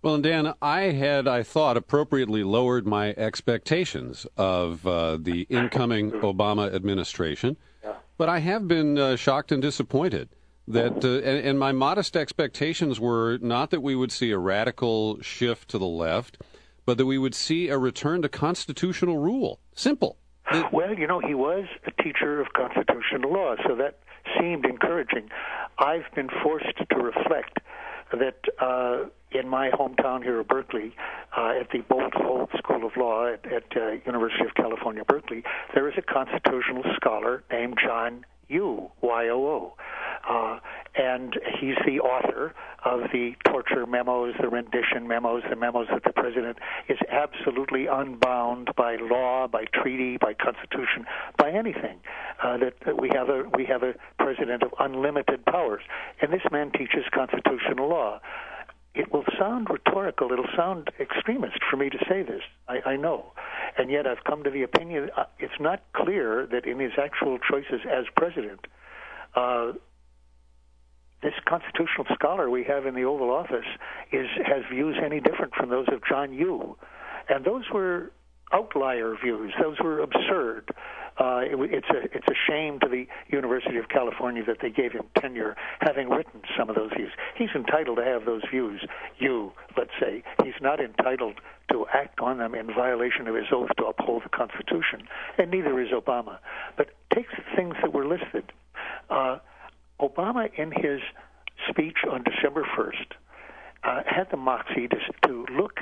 [0.00, 6.10] Well, and Dan, I had, I thought, appropriately lowered my expectations of uh, the incoming
[6.22, 7.56] Obama administration.
[8.18, 10.28] But I have been uh, shocked and disappointed
[10.66, 15.22] that, uh, and, and, my modest expectations were not that we would see a radical
[15.22, 16.36] shift to the left,
[16.84, 19.60] but that we would see a return to constitutional rule.
[19.72, 20.18] Simple.
[20.72, 24.00] Well, you know, he was a teacher of constitutional law, so that
[24.38, 25.28] seemed encouraging.
[25.78, 27.58] I've been forced to reflect
[28.12, 30.94] that uh, in my hometown here of Berkeley,
[31.36, 35.42] uh, at the Boalt Hall School of Law at, at uh, University of California, Berkeley,
[35.74, 39.74] there is a constitutional scholar named John Yoo, Y-O-O.
[40.28, 40.58] Uh,
[40.94, 46.12] and he's the author of the torture memos, the rendition memos, the memos that the
[46.12, 52.00] president is absolutely unbound by law, by treaty, by constitution, by anything.
[52.42, 55.82] Uh, that, that we have a we have a president of unlimited powers,
[56.20, 58.20] and this man teaches constitutional law
[58.98, 60.32] it will sound rhetorical.
[60.32, 62.42] It'll sound extremist for me to say this.
[62.68, 63.32] I, I know.
[63.78, 67.38] And yet I've come to the opinion uh, it's not clear that in his actual
[67.38, 68.66] choices as president,
[69.36, 69.72] uh,
[71.22, 73.66] this constitutional scholar we have in the Oval Office
[74.12, 76.76] is has views any different from those of John Yoo.
[77.28, 78.10] And those were
[78.52, 79.52] outlier views.
[79.62, 80.70] Those were absurd.
[81.18, 84.92] Uh, it, it's a it's a shame to the University of California that they gave
[84.92, 87.10] him tenure, having written some of those views.
[87.36, 88.86] He's entitled to have those views.
[89.18, 91.40] You, let's say, he's not entitled
[91.72, 95.80] to act on them in violation of his oath to uphold the Constitution, and neither
[95.80, 96.38] is Obama.
[96.76, 98.52] But take the things that were listed.
[99.10, 99.38] Uh,
[100.00, 101.00] Obama, in his
[101.68, 103.12] speech on December 1st,
[103.84, 105.80] uh, had the moxie to, to look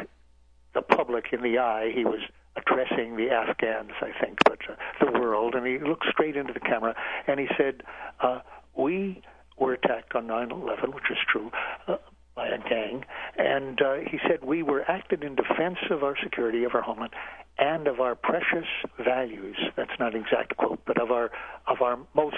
[0.75, 1.91] the public in the eye.
[1.95, 2.21] He was
[2.57, 5.55] addressing the Afghans, I think, but uh, the world.
[5.55, 6.95] And he looked straight into the camera
[7.27, 7.83] and he said,
[8.21, 8.41] uh,
[8.77, 9.23] "We
[9.59, 11.51] were attacked on 9/11, which is true."
[11.87, 11.97] Uh,
[12.35, 13.03] by a gang,
[13.39, 17.15] and uh, he said we were acted in defense of our security, of our homeland,
[17.59, 18.67] and of our precious
[19.03, 19.57] values.
[19.75, 21.31] That's not an exact quote, but of our
[21.67, 22.37] of our most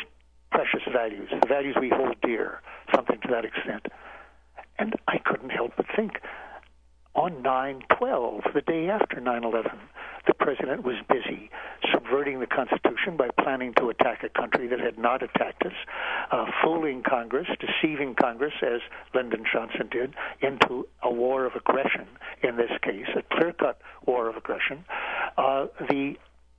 [0.51, 2.63] precious values, the values we hold dear,
[2.95, 3.87] something to that extent.
[4.79, 6.21] And I couldn't help but think,
[7.15, 9.71] on 9 12, the day after 9 11,
[10.29, 11.51] the president was busy
[11.93, 15.73] subverting the Constitution by planning to attack a country that had not attacked us,
[16.31, 18.81] uh, fooling Congress, deceiving Congress, as
[19.15, 22.07] Lyndon Johnson did, into a war of aggression,
[22.43, 24.85] in this case, a clear cut war of aggression.
[25.37, 26.15] Uh, the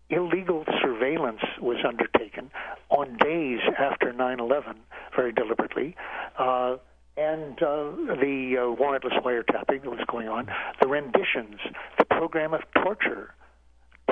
[0.10, 2.50] illegal surveillance was undertaken
[2.90, 4.78] on days after 9 11,
[5.16, 5.96] very deliberately.
[6.38, 6.78] Uh,
[7.18, 10.48] and uh, the uh, warrantless wiretapping that was going on,
[10.82, 11.60] the renditions,
[11.98, 13.34] the program of torture,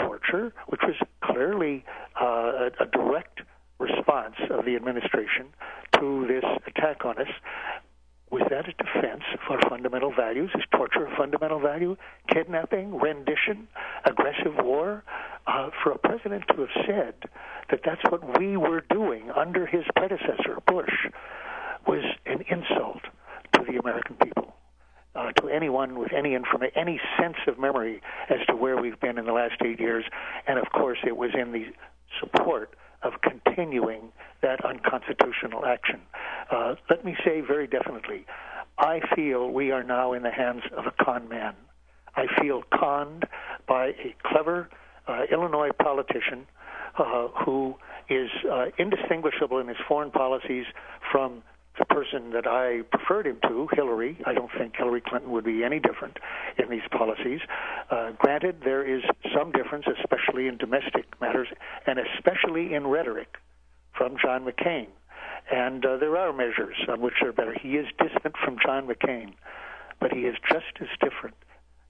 [0.05, 1.83] torture, which was clearly
[2.21, 3.41] uh, a, a direct
[3.79, 5.47] response of the administration
[5.99, 7.27] to this attack on us.
[8.29, 10.51] Was that a defense of our fundamental values?
[10.55, 11.95] Is torture a fundamental value?
[12.27, 13.69] Kidnapping, rendition,
[14.03, 15.03] aggressive war?
[15.47, 17.13] Uh, for a president to have said
[17.71, 21.07] that that's what we were doing under his predecessor, Bush,
[21.87, 23.01] was an insult
[23.53, 24.56] to the American people.
[25.17, 26.37] Uh, to anyone with any
[26.75, 30.05] any sense of memory as to where we've been in the last eight years,
[30.45, 31.65] and of course, it was in the
[32.19, 34.11] support of continuing
[34.43, 35.99] that unconstitutional action.
[36.51, 38.27] Uh, let me say very definitely,
[38.77, 41.55] I feel we are now in the hands of a con man.
[42.15, 43.25] I feel conned
[43.67, 44.69] by a clever
[45.07, 46.45] uh, Illinois politician
[46.99, 47.75] uh, who
[48.07, 50.65] is uh, indistinguishable in his foreign policies
[51.11, 51.41] from
[51.77, 54.17] the person that I preferred him to, Hillary.
[54.25, 56.17] I don't think Hillary Clinton would be any different
[56.57, 57.41] in these policies.
[57.91, 59.03] Uh, granted, there is
[59.35, 61.47] some difference, especially in domestic matters,
[61.85, 63.37] and especially in rhetoric
[63.97, 64.87] from John McCain.
[65.51, 67.55] And uh, there are measures on which they're better.
[67.59, 69.33] He is distant from John McCain,
[69.99, 71.35] but he is just as different,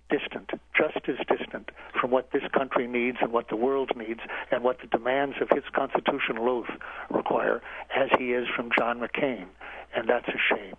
[0.09, 4.19] distant, just as distant from what this country needs and what the world needs
[4.51, 6.69] and what the demands of his constitutional oath
[7.09, 7.61] require
[7.95, 9.47] as he is from John McCain.
[9.95, 10.75] And that's a shame.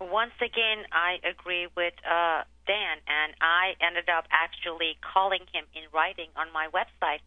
[0.00, 5.84] Once again, I agree with uh, Dan, and I ended up actually calling him in
[5.92, 7.20] writing on my website.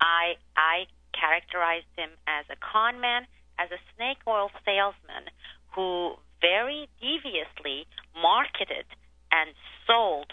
[0.00, 3.26] I I characterized him as a con man,
[3.58, 5.30] as a snake oil salesman
[5.74, 8.86] who very deviously marketed
[9.32, 9.50] and
[9.86, 10.32] sold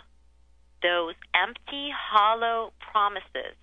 [0.82, 3.56] those empty, hollow promises.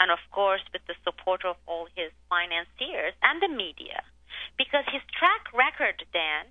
[0.00, 4.02] And of course, with the support of all his financiers and the media.
[4.56, 6.46] Because his track record, Dan,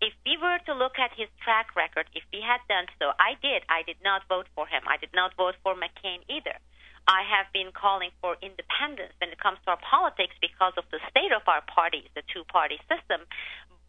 [0.00, 3.38] if we were to look at his track record, if we had done so, I
[3.40, 3.64] did.
[3.68, 4.82] I did not vote for him.
[4.84, 6.58] I did not vote for McCain either.
[7.06, 10.98] I have been calling for independence when it comes to our politics because of the
[11.08, 13.22] state of our parties, the two party system.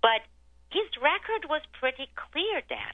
[0.05, 0.21] But
[0.69, 2.93] his record was pretty clear, Dan.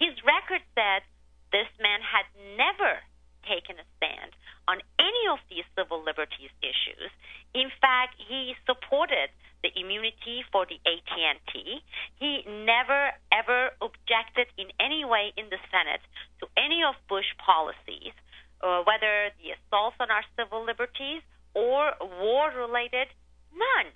[0.00, 1.04] His record said
[1.52, 2.24] this man had
[2.56, 3.04] never
[3.44, 4.32] taken a stand
[4.66, 7.12] on any of these civil liberties issues.
[7.52, 11.82] In fact, he supported the immunity for the AT&T.
[12.16, 16.02] He never ever objected in any way in the Senate
[16.40, 18.14] to any of Bush policies
[18.62, 21.22] uh, whether the assaults on our civil liberties
[21.54, 23.08] or war related,
[23.54, 23.92] none.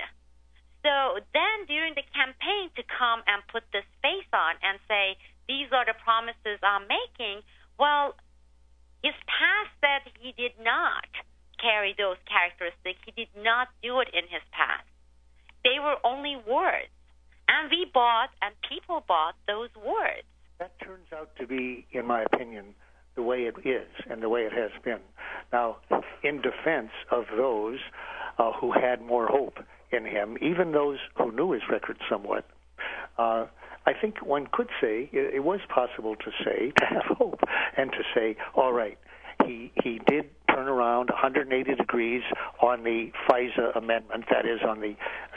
[0.83, 5.71] So then during the campaign to come and put this face on and say, these
[5.71, 7.43] are the promises I'm making,
[7.79, 8.15] well,
[9.03, 11.07] his past said he did not
[11.59, 12.99] carry those characteristics.
[13.07, 14.87] He did not do it in his past.
[15.65, 16.89] They were only words.
[17.49, 20.27] And we bought, and people bought those words.
[20.59, 22.75] That turns out to be, in my opinion,
[23.15, 25.01] the way it is and the way it has been.
[25.53, 25.77] Now,
[26.23, 27.79] in defense of those
[28.39, 29.59] uh, who had more hope
[29.91, 32.47] in him, even those who knew his record somewhat,
[33.19, 33.47] uh,
[33.85, 37.41] I think one could say it, it was possible to say to have hope
[37.77, 38.99] and to say, all right,
[39.45, 42.23] he he did turn around 180 degrees
[42.61, 44.95] on the FISA amendment, that is, on the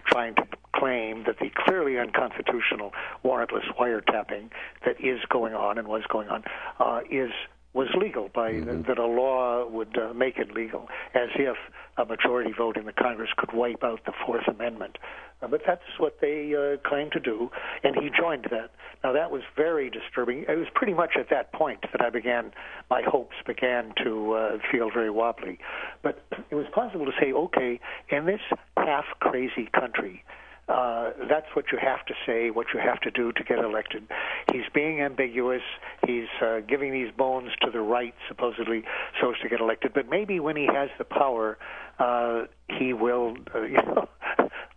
[0.07, 0.43] trying to
[0.75, 2.91] claim that the clearly unconstitutional
[3.23, 4.49] warrantless wiretapping
[4.85, 6.43] that is going on and was going on
[6.79, 7.31] uh, is
[7.75, 8.83] was legal by mm-hmm.
[8.87, 11.57] that a law would uh, make it legal, as if
[11.97, 14.97] a majority vote in the Congress could wipe out the Fourth Amendment.
[15.41, 17.49] Uh, but that's what they uh, claimed to do,
[17.83, 18.71] and he joined that.
[19.03, 20.45] Now that was very disturbing.
[20.47, 22.51] It was pretty much at that point that I began,
[22.89, 25.59] my hopes began to uh, feel very wobbly.
[26.01, 28.41] But it was possible to say, okay, in this
[28.77, 30.23] half crazy country
[30.67, 34.03] uh, that's what you have to say, what you have to do to get elected.
[34.51, 35.61] He's being ambiguous.
[36.07, 38.83] He's uh, giving these bones to the right, supposedly,
[39.21, 39.93] so as to get elected.
[39.93, 41.57] But maybe when he has the power,
[41.99, 42.43] uh,
[42.79, 44.09] he will, uh, you know,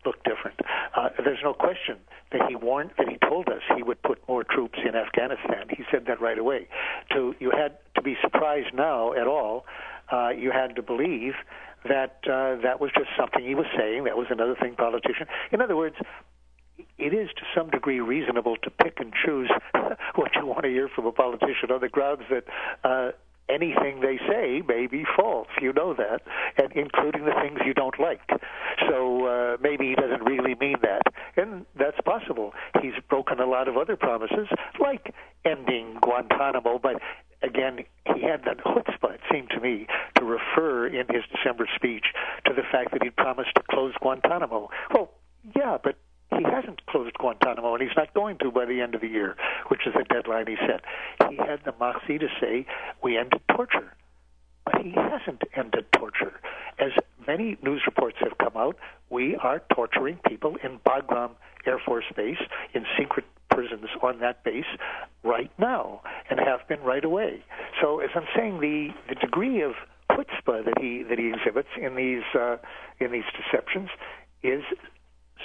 [0.05, 0.61] look different.
[0.95, 1.97] Uh, there's no question
[2.33, 5.69] that he warned, that he told us he would put more troops in Afghanistan.
[5.71, 6.69] He said that right away.
[7.13, 9.65] To you had to be surprised now at all.
[10.11, 11.35] Uh, you had to believe
[11.85, 14.05] that uh, that was just something he was saying.
[14.05, 15.27] That was another thing, politician.
[15.53, 15.97] In other words,
[16.99, 19.51] it is to some degree reasonable to pick and choose
[20.15, 22.45] what you want to hear from a politician on the grounds that
[22.85, 23.13] uh,
[23.49, 25.49] anything they say may be false.
[25.61, 26.21] You know that,
[26.57, 28.21] and including the things you don't like.
[28.89, 31.03] So uh, maybe he doesn't really mean that,
[31.37, 32.53] and that's possible.
[32.83, 34.49] He's broken a lot of other promises,
[34.81, 35.15] like
[35.45, 37.01] ending Guantanamo, but
[37.43, 39.87] again, he had that chutzpah, it seemed to me,
[40.17, 42.05] to refer in his December speech
[42.47, 44.71] to the fact that he'd promised to close Guantanamo.
[44.93, 45.11] Well,
[45.57, 45.97] yeah, but
[46.37, 49.37] he hasn't closed Guantanamo, and he's not going to by the end of the year,
[49.69, 50.85] which is the deadline he set.
[51.31, 52.67] He had the moxie to say,
[53.03, 53.95] we ended torture.
[54.65, 56.41] But he hasn't ended torture.
[56.79, 56.93] As
[57.27, 58.77] many news reports have come out,
[59.11, 61.31] we are torturing people in Bagram
[61.67, 62.39] Air Force Base
[62.75, 64.67] in secret prisons on that base
[65.25, 67.43] right now and have been right away.
[67.81, 69.73] So, as I'm saying, the, the degree of
[71.19, 72.57] that he exhibits in these uh,
[73.01, 73.89] in these deceptions
[74.43, 74.63] is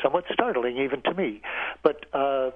[0.02, 1.42] somewhat startling even to me.
[1.84, 2.52] But uh, uh,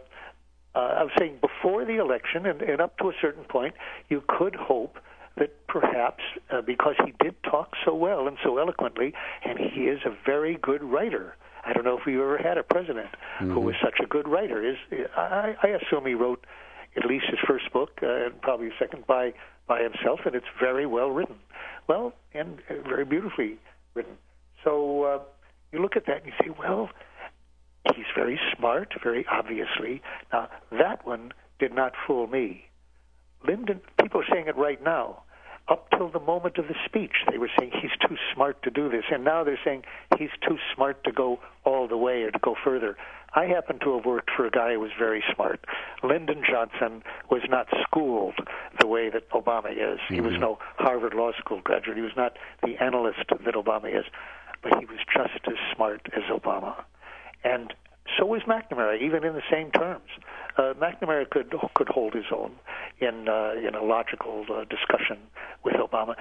[0.76, 3.76] I was saying before the election and, and up to a certain point,
[4.10, 4.98] you could hope
[5.38, 9.14] that perhaps uh, because he did talk so well and so eloquently,
[9.46, 11.36] and he is a very good writer.
[11.64, 13.10] I don't know if we ever had a president
[13.40, 13.54] mm-hmm.
[13.54, 14.64] who was such a good writer.
[14.64, 14.78] Is
[15.16, 16.46] I, I assume he wrote
[16.96, 19.34] at least his first book uh, and probably second by
[19.68, 21.36] by himself, and it's very well written,
[21.88, 23.58] well and uh, very beautifully
[23.94, 24.18] written.
[24.64, 25.20] So uh,
[25.72, 26.90] you look at that and you say, well,
[27.96, 30.02] he's very smart, very obviously.
[30.32, 32.66] Now that one did not fool me.
[33.46, 35.24] Lyndon, people are saying it right now.
[35.70, 38.90] Up till the moment of the speech, they were saying he's too smart to do
[38.90, 39.84] this, and now they're saying
[40.18, 42.98] he's too smart to go all the way or to go further.
[43.36, 45.60] I happen to have worked for a guy who was very smart.
[46.02, 48.36] Lyndon Johnson was not schooled
[48.80, 50.00] the way that Obama is.
[50.10, 50.42] He was mm-hmm.
[50.42, 51.98] no Harvard Law School graduate.
[51.98, 54.06] He was not the analyst that Obama is,
[54.64, 56.84] but he was just as smart as Obama.
[57.44, 57.74] And
[58.18, 60.10] so was McNamara, even in the same terms.
[60.58, 62.52] Uh, McNamara could could hold his own
[63.00, 65.18] in uh, in a logical uh, discussion
[65.64, 66.16] with Obama.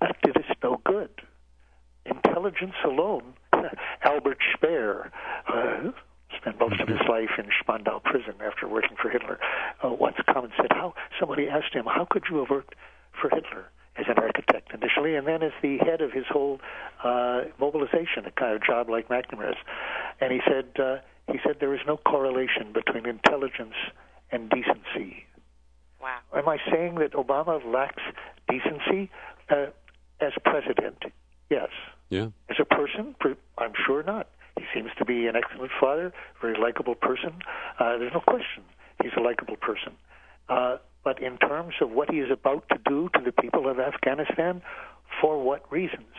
[0.00, 1.10] That did us no good.
[2.04, 3.34] Intelligence alone.
[4.02, 5.10] Albert Speer,
[5.48, 5.90] uh,
[6.36, 9.38] spent most of his life in Spandau prison after working for Hitler,
[9.84, 12.74] uh, once come and said, "How?" Somebody asked him, "How could you have worked
[13.20, 16.60] for Hitler?" As an architect initially, and then as the head of his whole
[17.02, 19.56] uh, mobilization, a kind of job like McNamara's,
[20.20, 20.98] and he said, uh,
[21.30, 23.74] he said there is no correlation between intelligence
[24.30, 25.24] and decency.
[26.00, 26.18] Wow.
[26.34, 28.02] Am I saying that Obama lacks
[28.48, 29.10] decency
[29.50, 29.66] uh,
[30.20, 31.02] as president?
[31.50, 31.68] Yes.
[32.10, 32.28] Yeah.
[32.48, 33.14] As a person,
[33.58, 34.28] I'm sure not.
[34.56, 37.34] He seems to be an excellent father, very likable person.
[37.78, 38.62] Uh, there's no question
[39.02, 39.92] he's a likable person.
[40.48, 43.78] Uh, but in terms of what he is about to do to the people of
[43.78, 44.62] Afghanistan,
[45.20, 46.14] for what reasons?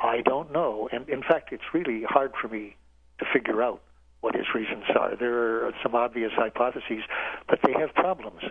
[0.00, 0.88] I don't know.
[0.92, 2.76] And in fact, it's really hard for me
[3.18, 3.80] to figure out
[4.20, 5.16] what his reasons are.
[5.16, 7.02] There are some obvious hypotheses,
[7.48, 8.42] but they have problems.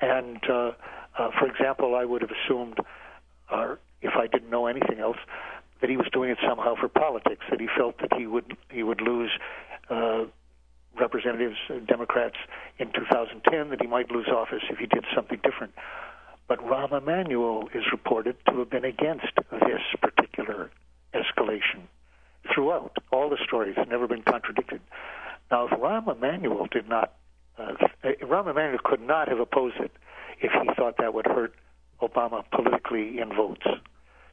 [0.00, 0.72] And uh,
[1.18, 2.78] uh, for example, I would have assumed,
[3.50, 5.16] uh, if I didn't know anything else,
[5.80, 7.44] that he was doing it somehow for politics.
[7.50, 9.30] That he felt that he would he would lose
[9.90, 10.24] uh,
[10.98, 12.36] representatives, uh, Democrats
[12.78, 13.70] in 2010.
[13.70, 15.74] That he might lose office if he did something different.
[16.48, 20.70] But Rahm Emanuel is reported to have been against this particular
[21.12, 21.88] escalation
[22.54, 22.96] throughout.
[23.12, 24.80] All the stories never been contradicted.
[25.50, 27.14] Now, if Rahm Emanuel did not,
[27.58, 27.72] uh,
[28.22, 29.92] Rahm Emanuel could not have opposed it
[30.40, 31.54] if he thought that would hurt
[32.02, 33.66] Obama politically in votes.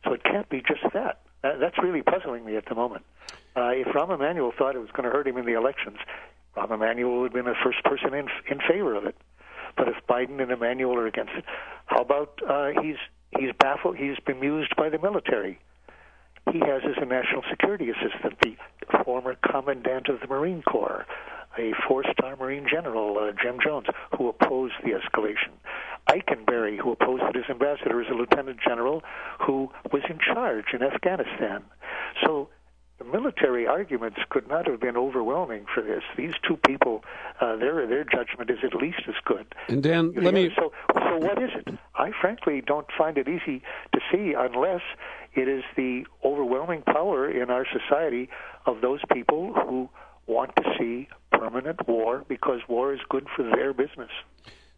[0.03, 1.21] So it can't be just that.
[1.41, 3.05] That's really puzzling me at the moment.
[3.55, 5.97] Uh, if Rahm Emanuel thought it was going to hurt him in the elections,
[6.57, 9.15] Rahm Emanuel would have been the first person in in favor of it.
[9.75, 11.45] But if Biden and Emanuel are against it,
[11.85, 12.97] how about uh, he's
[13.37, 15.59] he's baffled, he's bemused by the military.
[16.51, 18.55] He has as a national security assistant the
[19.03, 21.05] former commandant of the Marine Corps,
[21.57, 23.87] a four-star Marine general, uh, Jim Jones,
[24.17, 25.53] who opposed the escalation.
[26.09, 29.03] Eikenberry, who opposed it as ambassador, is a lieutenant general
[29.39, 31.63] who was in charge in Afghanistan.
[32.25, 32.49] So
[32.99, 36.03] the military arguments could not have been overwhelming for this.
[36.15, 37.03] These two people,
[37.41, 39.53] uh, their their judgment is at least as good.
[39.67, 40.51] And Dan, let me.
[40.55, 41.77] So, so what is it?
[41.95, 43.61] I frankly don't find it easy
[43.93, 44.81] to see unless
[45.33, 48.29] it is the overwhelming power in our society
[48.65, 49.89] of those people who
[50.27, 54.11] want to see permanent war because war is good for their business.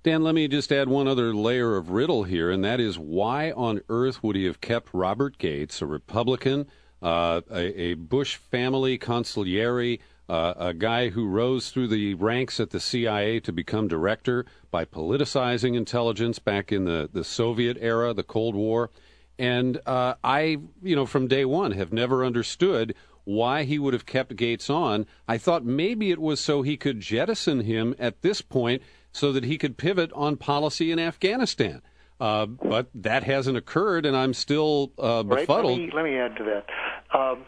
[0.03, 3.51] Dan, let me just add one other layer of riddle here, and that is why
[3.51, 6.67] on earth would he have kept Robert Gates, a Republican,
[7.01, 12.71] uh, a, a, Bush family consigliere, uh, a guy who rose through the ranks at
[12.71, 18.23] the CIA to become director by politicizing intelligence back in the, the Soviet era, the
[18.23, 18.89] Cold War?
[19.37, 24.05] And uh, I, you know, from day one have never understood why he would have
[24.05, 25.05] kept Gates on.
[25.27, 28.81] I thought maybe it was so he could jettison him at this point
[29.11, 31.81] so that he could pivot on policy in Afghanistan.
[32.19, 35.79] Uh, but that hasn't occurred, and I'm still uh, befuddled.
[35.79, 35.93] Right.
[35.93, 37.17] Let, me, let me add to that.
[37.17, 37.45] Um,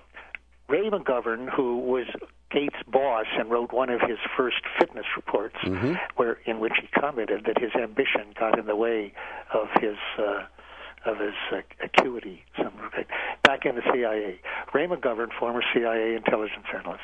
[0.68, 2.06] Ray McGovern, who was
[2.52, 5.94] Gates' boss and wrote one of his first fitness reports, mm-hmm.
[6.16, 9.14] where in which he commented that his ambition got in the way
[9.54, 10.46] of his uh,
[11.06, 12.44] of his uh, acuity.
[12.58, 12.74] Some
[13.44, 14.40] back in the CIA,
[14.74, 17.04] Ray McGovern, former CIA intelligence analyst,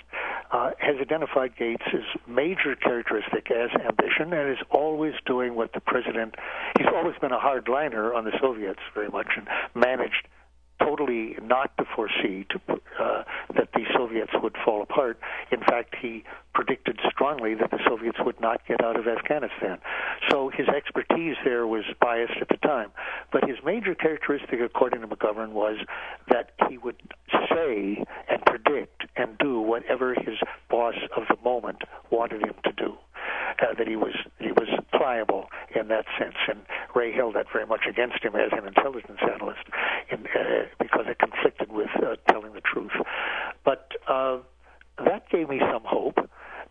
[0.51, 1.81] uh, has identified Gates'
[2.27, 6.35] major characteristic as ambition, and is always doing what the president.
[6.77, 10.27] He's always been a hardliner on the Soviets very much, and managed
[10.83, 12.59] totally not to foresee to,
[12.99, 13.23] uh,
[13.55, 15.19] that the Soviets would fall apart.
[15.51, 16.23] In fact, he
[16.53, 19.79] predicted strongly that the Soviets would not get out of Afghanistan.
[20.29, 22.91] So his expertise there was biased at the time.
[23.31, 25.77] But his major characteristic, according to McGovern, was
[26.29, 27.01] that he would
[27.49, 30.37] say and predict and do whatever his
[30.69, 31.81] boss of the moment
[32.11, 32.97] wanted him to do.
[33.61, 35.45] Uh, that he was he was pliable
[35.75, 36.61] in that sense, and
[36.95, 39.63] Ray held that very much against him as an intelligence analyst,
[40.09, 42.91] in, uh, because it conflicted with uh, telling the truth.
[43.63, 44.39] But uh,
[44.97, 46.17] that gave me some hope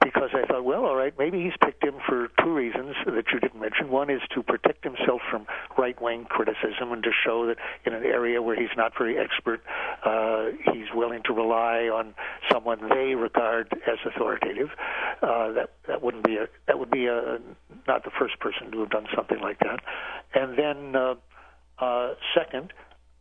[0.03, 3.41] because I thought, well, all right, maybe he's picked him for two reasons that you
[3.41, 3.91] didn't mention.
[3.91, 5.47] One is to protect himself from
[5.79, 9.63] right wing criticism and to show that in an area where he's not very expert,
[10.05, 12.15] uh, he's willing to rely on
[12.51, 14.71] someone they regard as authoritative.
[15.23, 17.39] Uh, that that wouldn't be a that would be a
[17.87, 19.81] not the first person to have done something like that.
[20.35, 21.15] And then uh,
[21.79, 22.73] Uh, second,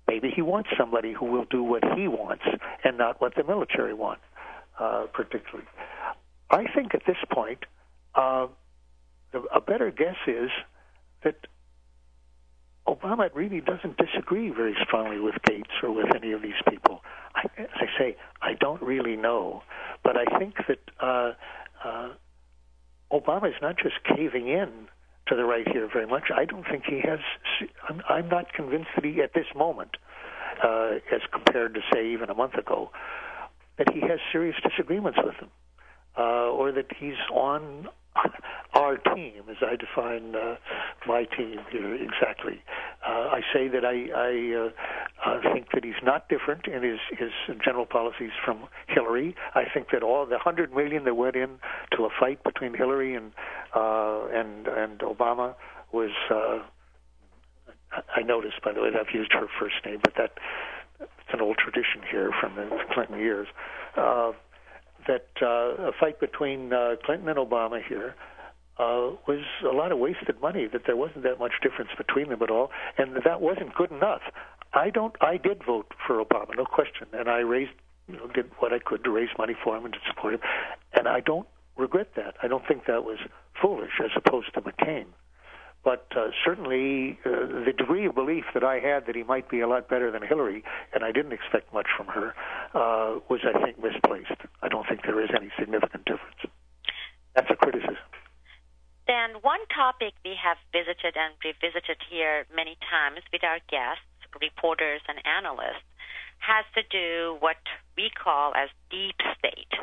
[0.08, 2.44] maybe he wants somebody who will do what he wants
[2.84, 4.20] and not what the military want,
[4.80, 5.68] uh, particularly.
[6.52, 7.60] I think at this point,
[8.14, 8.48] uh,
[9.34, 10.50] a better guess is
[11.24, 11.48] that
[12.88, 17.02] Obama really doesn't disagree very strongly with Gates or with any of these people.
[17.34, 19.64] I, as I say, I don't really know,
[20.04, 21.34] but I think that uh,
[21.86, 22.10] uh,
[23.12, 24.70] Obama is not just caving in
[25.28, 26.24] to the right here very much.
[26.36, 27.20] I don't think he has.
[27.88, 29.92] I'm, I'm not convinced that he, at this moment,
[30.64, 32.92] uh, as compared to say even a month ago,
[33.78, 35.50] that he has serious disagreements with them,
[36.18, 37.88] uh, or that he's on
[38.74, 40.56] our team, as I define uh,
[41.08, 42.62] my team here exactly.
[43.08, 47.00] Uh, I say that I, I uh, uh, think that he's not different in his,
[47.18, 47.32] his
[47.64, 49.36] general policies from Hillary.
[49.56, 51.60] I think that all the hundred million that went in
[51.98, 53.32] to a fight between Hillary and
[53.76, 55.56] uh, and and Obama
[55.92, 56.12] was.
[56.30, 56.60] Uh,
[58.16, 60.32] I noticed, by the way, that I've used her first name, but that
[61.02, 63.48] it's an old tradition here from the Clinton years.
[65.08, 68.16] That uh, a fight between uh, Clinton and Obama here
[68.78, 70.68] uh, was a lot of wasted money.
[70.72, 74.22] That there wasn't that much difference between them at all, and that wasn't good enough.
[74.74, 75.16] I don't.
[75.22, 77.72] I did vote for Obama, no question, and I raised,
[78.08, 80.42] you know, did what I could to raise money for him and to support him,
[80.94, 81.48] and I don't
[81.78, 82.36] regret that.
[82.42, 83.20] I don't think that was
[83.62, 85.06] foolish, as opposed to McCain.
[85.84, 89.62] But uh, certainly, uh, the degree of belief that I had that he might be
[89.62, 90.64] a lot better than Hillary,
[90.94, 92.36] and I didn't expect much from her,
[92.76, 94.38] uh, was, I think, misplaced.
[94.62, 96.38] I don't think there is any significant difference.
[97.36, 97.98] That's a criticism.
[99.08, 104.06] Then, one topic we have visited and revisited here many times with our guests,
[104.40, 105.84] reporters, and analysts
[106.40, 107.58] has to do what
[107.98, 109.74] we call as deep state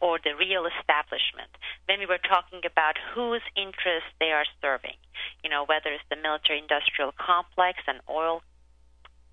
[0.00, 1.50] or the real establishment
[1.86, 4.96] when we were talking about whose interests they are serving.
[5.42, 8.42] You know, whether it's the military industrial complex and oil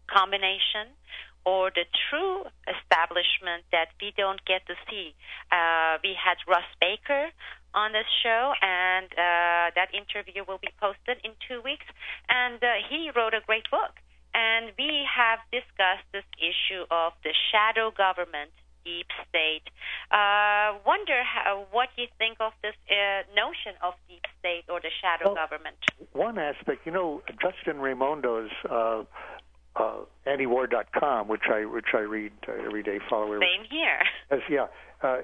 [0.08, 0.94] combination
[1.46, 5.14] or the true establishment that we don't get to see.
[5.52, 7.30] Uh, we had Russ Baker
[7.74, 11.86] on this show, and uh, that interview will be posted in two weeks.
[12.30, 14.00] And uh, he wrote a great book.
[14.34, 18.50] And we have discussed this issue of the shadow government
[18.84, 19.64] deep state.
[20.12, 24.92] Uh, wonder how, what you think of this uh, notion of deep state or the
[25.02, 25.78] shadow well, government.
[26.14, 29.04] One aspect, you know, Justin Raimondo's uh,
[29.76, 33.00] uh, antiwar.com, which I which I read uh, every day.
[33.10, 34.00] Follow Same here.
[34.30, 34.68] As, yeah,
[35.02, 35.22] uh,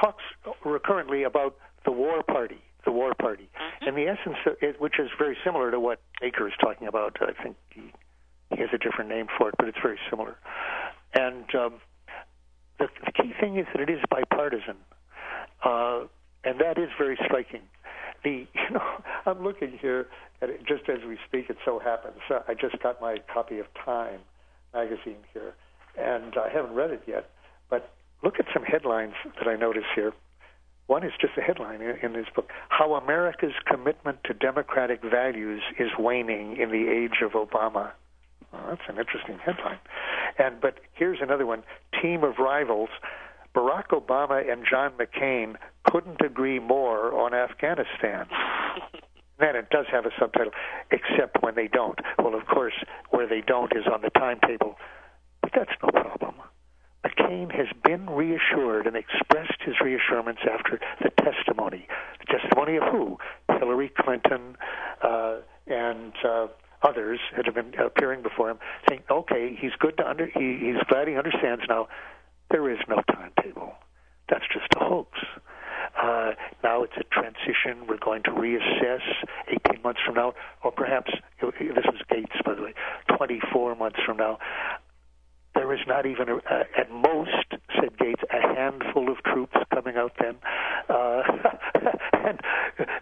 [0.00, 0.22] talks
[0.64, 3.88] recurrently about the war party, the war party, mm-hmm.
[3.88, 7.16] and the essence, of it, which is very similar to what Baker is talking about.
[7.20, 7.92] I think he,
[8.50, 10.36] he has a different name for it, but it's very similar.
[11.14, 11.74] And um,
[12.78, 14.76] the, the key thing is that it is bipartisan,
[15.64, 16.04] uh,
[16.44, 17.62] and that is very striking.
[18.22, 18.84] The you know
[19.26, 20.08] I'm looking here
[20.42, 21.50] at it just as we speak.
[21.50, 24.20] It so happens uh, I just got my copy of Time
[24.72, 25.54] magazine here,
[25.98, 27.30] and I haven't read it yet.
[27.70, 30.12] But look at some headlines that I notice here.
[30.86, 35.62] One is just a headline in, in this book: How America's commitment to democratic values
[35.78, 37.92] is waning in the age of Obama.
[38.54, 39.78] Well, that's an interesting headline.
[40.38, 41.62] And but here's another one:
[42.00, 42.90] Team of rivals.
[43.54, 48.26] Barack Obama and John McCain couldn't agree more on Afghanistan.
[49.38, 50.52] then it does have a subtitle,
[50.90, 51.98] except when they don't.
[52.18, 52.74] Well, of course,
[53.10, 54.76] where they don't is on the timetable,
[55.40, 56.34] but that's no problem.
[57.04, 61.86] McCain has been reassured and expressed his reassurance after the testimony.
[62.20, 63.18] The testimony of who?
[63.58, 64.56] Hillary Clinton
[65.02, 65.36] uh,
[65.66, 66.46] and uh,
[66.86, 68.58] others that have been appearing before him,
[68.88, 70.26] saying, "Okay, he's good to under.
[70.26, 71.88] He, he's glad he understands now.
[72.50, 73.74] There is no timetable.
[74.28, 75.18] That's just a hoax."
[76.00, 76.32] Uh,
[76.62, 77.86] now it's a transition.
[77.88, 79.02] We're going to reassess
[79.48, 82.74] 18 months from now, or perhaps this was Gates, by the way,
[83.16, 84.38] 24 months from now.
[85.54, 87.46] There is not even, a, uh, at most,
[87.78, 90.34] said Gates, a handful of troops coming out then.
[90.88, 91.22] Uh,
[92.12, 92.40] and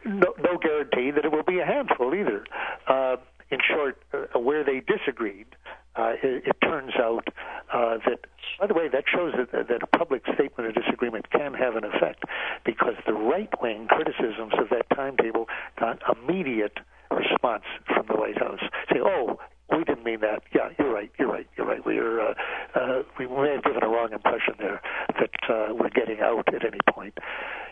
[0.04, 2.44] no, no guarantee that it will be a handful either.
[2.86, 3.16] Uh,
[3.52, 5.46] in short, uh, where they disagreed,
[5.94, 7.28] uh, it, it, turns out
[7.72, 8.20] uh, that,
[8.58, 11.84] by the way, that shows that, that a public statement of disagreement can have an
[11.84, 12.24] effect
[12.64, 15.46] because the right wing criticisms of that timetable
[15.78, 16.78] got immediate
[17.10, 18.60] response from the White House.
[18.90, 19.38] Say, oh,
[19.70, 20.42] we didn't mean that.
[20.54, 21.10] Yeah, you're right.
[21.18, 21.46] You're right.
[21.56, 21.84] You're right.
[21.84, 22.20] We are.
[22.20, 22.34] Uh,
[22.74, 24.80] uh, we may have given a wrong impression there
[25.20, 27.16] that uh, we're getting out at any point.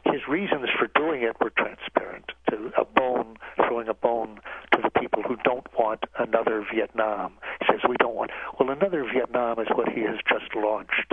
[0.05, 2.33] His reasons for doing it were transparent.
[2.51, 4.41] To a bone, throwing a bone
[4.73, 7.35] to the people who don't want another Vietnam.
[7.61, 8.31] He says we don't want.
[8.59, 11.13] Well, another Vietnam is what he has just launched,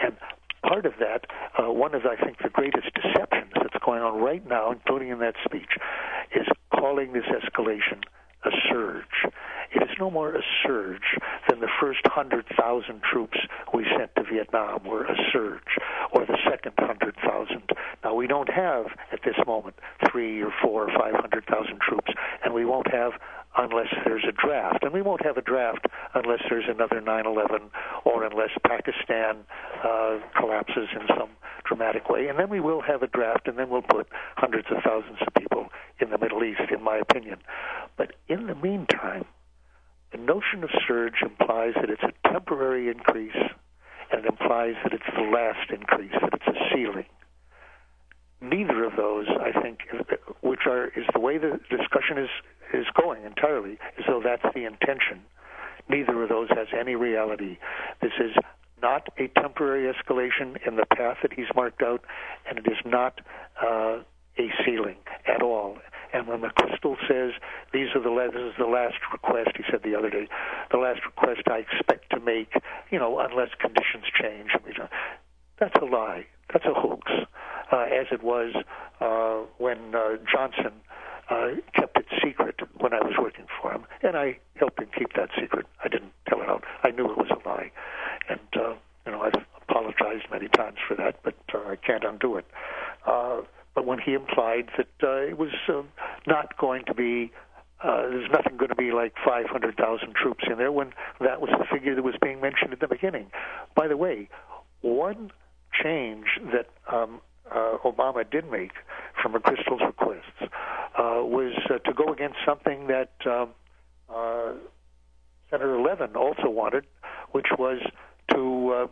[0.00, 0.16] and
[0.66, 1.26] part of that,
[1.58, 5.18] uh, one of I think the greatest deceptions that's going on right now, including in
[5.20, 5.78] that speech,
[6.34, 8.02] is calling this escalation
[8.44, 9.32] a surge.
[9.74, 13.38] It is no more a surge than the first 100,000 troops
[13.74, 15.78] we sent to Vietnam were a surge,
[16.12, 17.62] or the second 100,000.
[18.04, 19.76] Now, we don't have, at this moment,
[20.10, 22.12] three or four or 500,000 troops,
[22.44, 23.12] and we won't have
[23.56, 24.75] unless there's a draft.
[24.86, 25.84] And we won't have a draft
[26.14, 27.70] unless there's another 9 11
[28.04, 29.38] or unless Pakistan
[29.82, 31.30] uh, collapses in some
[31.64, 32.28] dramatic way.
[32.28, 34.06] And then we will have a draft, and then we'll put
[34.36, 35.66] hundreds of thousands of people
[36.00, 37.38] in the Middle East, in my opinion.
[37.96, 39.24] But in the meantime,
[40.12, 43.34] the notion of surge implies that it's a temporary increase,
[44.12, 47.06] and it implies that it's the last increase, that it's a ceiling.
[48.40, 49.80] Neither of those, I think,
[50.42, 52.30] which are is the way the discussion is
[52.76, 55.22] is going entirely, as though that's the intention.
[55.88, 57.58] Neither of those has any reality.
[58.02, 58.32] This is
[58.82, 62.04] not a temporary escalation in the path that he's marked out,
[62.48, 63.20] and it is not
[63.62, 63.98] uh,
[64.38, 64.96] a ceiling
[65.26, 65.78] at all.
[66.12, 67.32] And when McChrystal says
[67.72, 70.28] these are the this is the last request, he said the other day,
[70.70, 72.52] the last request I expect to make,
[72.90, 74.50] you know, unless conditions change.
[75.58, 76.26] That's a lie.
[76.52, 77.10] That's a hoax,
[77.72, 78.54] uh, as it was
[79.00, 80.72] uh, when uh, Johnson
[81.28, 82.05] uh, kept it
[82.86, 85.66] when I was working for him, and I helped him keep that secret.
[85.82, 86.62] I didn't tell it out.
[86.84, 87.72] I knew it was a lie,
[88.28, 88.74] and uh,
[89.04, 89.34] you know I've
[89.68, 92.46] apologized many times for that, but uh, I can't undo it.
[93.04, 93.40] Uh,
[93.74, 95.82] but when he implied that uh, it was uh,
[96.28, 97.32] not going to be
[97.82, 101.66] uh, there's nothing going to be like 500,000 troops in there when that was the
[101.70, 103.26] figure that was being mentioned at the beginning.
[103.74, 104.28] By the way,
[104.80, 105.32] one
[105.82, 107.20] change that um,
[107.54, 108.72] uh, Obama did make
[109.22, 113.50] from McChrystal's requests uh, was uh, to go against something that um,
[114.08, 114.52] uh,
[115.50, 116.86] Senator Levin also wanted,
[117.32, 117.80] which was
[118.32, 118.86] to uh,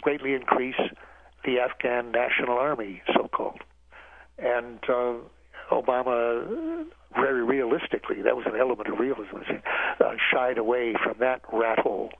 [0.00, 0.80] greatly increase
[1.44, 3.60] the Afghan National Army, so called.
[4.38, 5.14] And uh,
[5.70, 9.36] Obama, very realistically, that was an element of realism,
[10.00, 12.10] uh, shied away from that rat hole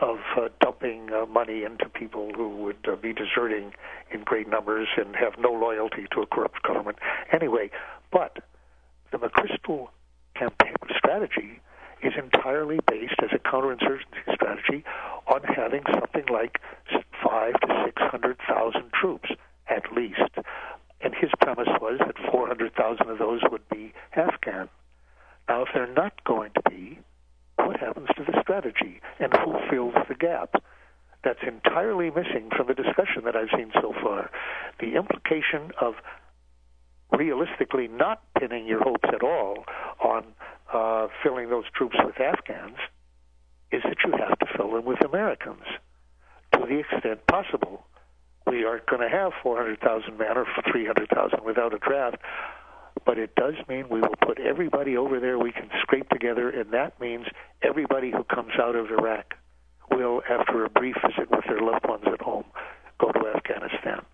[0.00, 3.72] of uh, dumping uh, money into people who would uh, be deserting
[4.12, 6.98] in great numbers and have no loyalty to a corrupt government.
[7.32, 7.70] Anyway,
[8.10, 8.38] but
[9.12, 9.88] the McChrystal
[10.34, 11.60] campaign strategy
[12.02, 14.84] is entirely based as a counterinsurgency strategy
[15.26, 16.60] on having something like
[17.22, 19.30] five to six hundred thousand troops
[19.68, 20.30] at least.
[21.02, 24.68] And his premise was that 400,000 of those would be Afghan.
[25.48, 26.98] Now, if they're not going to be,
[27.66, 30.54] what happens to the strategy and who fills the gap?
[31.22, 34.30] That's entirely missing from the discussion that I've seen so far.
[34.80, 35.94] The implication of
[37.12, 39.64] realistically not pinning your hopes at all
[40.02, 40.24] on
[40.72, 42.78] uh, filling those troops with Afghans
[43.72, 45.64] is that you have to fill them with Americans
[46.52, 47.84] to the extent possible.
[48.46, 52.16] We aren't going to have 400,000 men or 300,000 without a draft
[53.06, 56.72] but it does mean we will put everybody over there we can scrape together, and
[56.72, 57.26] that means
[57.62, 59.34] everybody who comes out of Iraq
[59.90, 62.44] will, after a brief visit with their loved ones at home,
[62.98, 64.04] go to Afghanistan.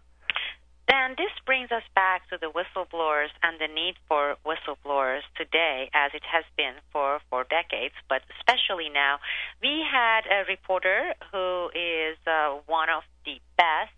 [0.88, 6.12] And this brings us back to the whistleblowers and the need for whistleblowers today, as
[6.14, 9.18] it has been for, for decades, but especially now.
[9.60, 13.94] We had a reporter who is uh, one of the best,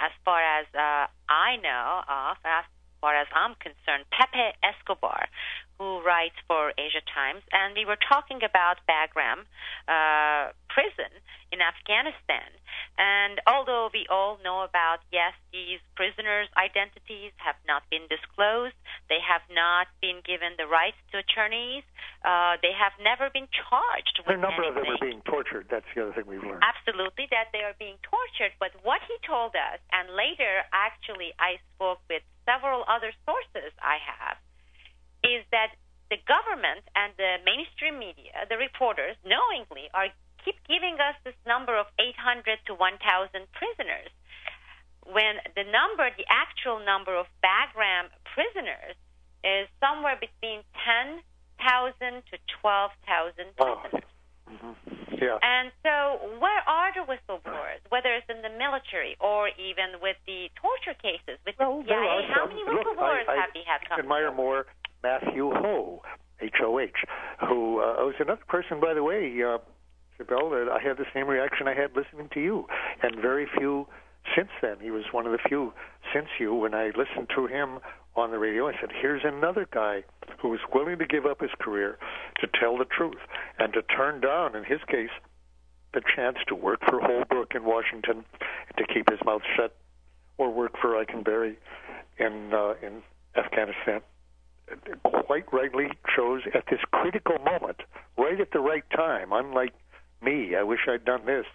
[0.00, 2.36] as far as uh, I know of,
[3.00, 5.28] far as I'm concerned, Pepe Escobar,
[5.80, 9.48] who writes for Asia Times, and we were talking about Bagram
[9.88, 11.08] uh, prison
[11.48, 12.52] in Afghanistan.
[13.00, 18.76] And although we all know about, yes, these prisoners' identities have not been disclosed,
[19.08, 21.82] they have not been given the rights to attorneys,
[22.28, 24.84] uh, they have never been charged with A number anything.
[24.84, 25.64] of them are being tortured.
[25.72, 26.60] That's the other thing we've learned.
[26.60, 28.52] Absolutely, that they are being tortured.
[28.60, 33.96] But what he told us, and later, actually, I spoke with several other sources I
[34.04, 34.36] have,
[35.24, 35.76] is that
[36.10, 40.10] the government and the mainstream media, the reporters, knowingly are
[40.44, 42.98] keep giving us this number of 800 to 1,000
[43.52, 44.10] prisoners,
[45.06, 48.96] when the number, the actual number of Bagram prisoners,
[49.44, 51.22] is somewhere between 10,000
[52.28, 54.04] to 12,000 prisoners.
[54.50, 55.00] Mm-hmm.
[55.20, 55.36] Yeah.
[55.44, 60.48] And so, where are the whistleblowers, whether it's in the military or even with the
[60.56, 62.24] torture cases with well, the CIA?
[62.32, 64.64] How many Look, whistleblowers I, I have we had come admire more
[65.02, 66.02] Matthew Hoh,
[66.40, 67.04] H O H,
[67.40, 69.58] who uh, was another person, by the way, uh,
[70.18, 72.66] that I had the same reaction I had listening to you,
[73.02, 73.86] and very few
[74.36, 74.76] since then.
[74.80, 75.72] He was one of the few
[76.12, 77.78] since you when I listened to him
[78.16, 78.68] on the radio.
[78.68, 80.04] I said, "Here's another guy
[80.38, 81.98] who was willing to give up his career
[82.40, 83.20] to tell the truth
[83.58, 85.10] and to turn down, in his case,
[85.94, 88.24] the chance to work for Holbrooke in Washington,
[88.76, 89.74] to keep his mouth shut,
[90.38, 91.56] or work for Eikenberry
[92.18, 93.02] in uh, in
[93.36, 94.02] Afghanistan."
[95.02, 97.80] Quite rightly chose at this critical moment,
[98.18, 99.30] right at the right time.
[99.32, 99.74] Unlike
[100.22, 101.46] me, I wish I'd done this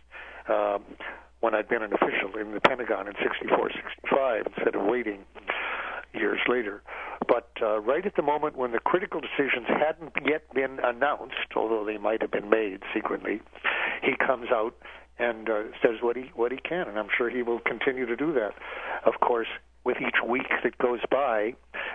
[0.50, 0.84] um,
[1.42, 5.26] when I'd been an official in the Pentagon in 64, 65 instead of waiting
[6.14, 6.82] years later.
[7.28, 11.86] But uh, right at the moment when the critical decisions hadn't yet been announced, although
[11.86, 13.42] they might have been made secretly,
[14.02, 14.76] he comes out
[15.18, 18.16] and uh, says what he what he can, and I'm sure he will continue to
[18.16, 18.52] do that.
[19.06, 19.48] Of course,
[19.86, 21.54] with each week that goes by,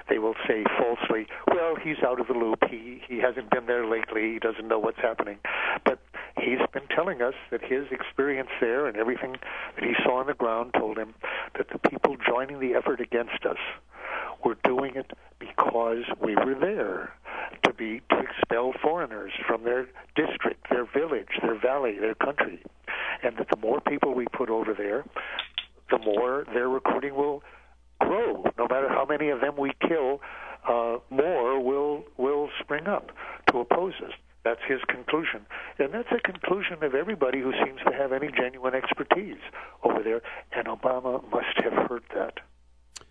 [0.09, 2.64] they will say falsely, "Well, he's out of the loop.
[2.70, 4.32] He he hasn't been there lately.
[4.32, 5.38] He doesn't know what's happening."
[5.84, 5.99] But
[6.38, 9.36] he's been telling us that his experience there and everything
[9.74, 11.14] that he saw on the ground told him
[11.57, 13.59] that the people joining the effort against us
[14.45, 17.12] were doing it because we were there
[17.62, 22.62] to be to expel foreigners from their district, their village, their valley, their country,
[23.22, 25.05] and that the more people we put over there,
[25.91, 27.43] the more their recruiting will
[28.11, 28.45] grow.
[28.59, 30.21] No matter how many of them we kill,
[30.69, 33.11] uh, more will will spring up
[33.51, 34.13] to oppose us.
[34.45, 35.47] That's his conclusion.
[35.79, 39.41] And that's a conclusion of everybody who seems to have any genuine expertise
[39.85, 40.23] over there.
[40.53, 42.39] And Obama must have heard that.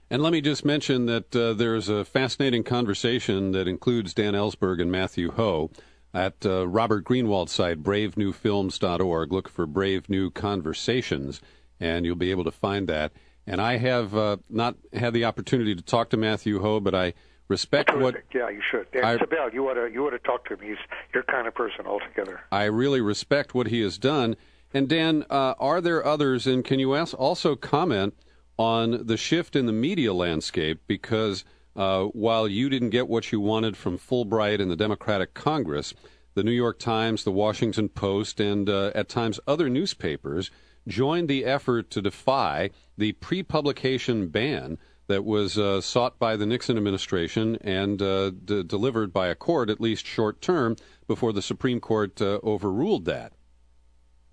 [0.10, 4.82] And let me just mention that uh, there's a fascinating conversation that includes Dan Ellsberg
[4.82, 5.70] and Matthew Hoh
[6.16, 9.32] at uh, Robert Greenwald's site, bravenewfilms.org.
[9.32, 11.42] Look for Brave New Conversations,
[11.80, 13.12] and you'll be able to find that.
[13.50, 17.16] And I have uh, not had the opportunity to talk to Matthew Hoh, but I
[17.48, 18.16] respect what.
[18.32, 18.86] Yeah, you should.
[18.94, 20.60] And I, Sibel, you ought to you ought to talk to him.
[20.62, 20.78] He's
[21.16, 22.42] your kind of person altogether.
[22.52, 24.36] I really respect what he has done.
[24.72, 26.46] And Dan, uh, are there others?
[26.46, 28.14] And can you also comment
[28.58, 30.82] on the shift in the media landscape?
[30.86, 31.44] Because
[31.76, 35.96] uh, while you didn't get what you wanted from Fulbright and the Democratic Congress,
[36.36, 40.52] the New York Times, the Washington Post, and uh, at times other newspapers
[40.90, 44.78] joined the effort to defy the pre-publication ban
[45.08, 49.70] that was uh, sought by the Nixon administration and uh, d- delivered by a court,
[49.70, 50.76] at least short term,
[51.08, 53.34] before the Supreme Court uh, overruled that.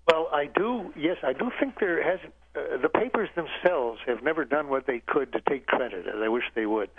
[0.07, 0.93] Well, I do.
[0.95, 2.19] Yes, I do think there has.
[2.55, 6.27] Uh, the papers themselves have never done what they could to take credit, as I
[6.27, 6.89] wish they would,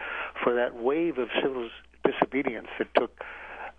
[0.42, 1.70] for that wave of civil
[2.04, 3.22] disobedience that took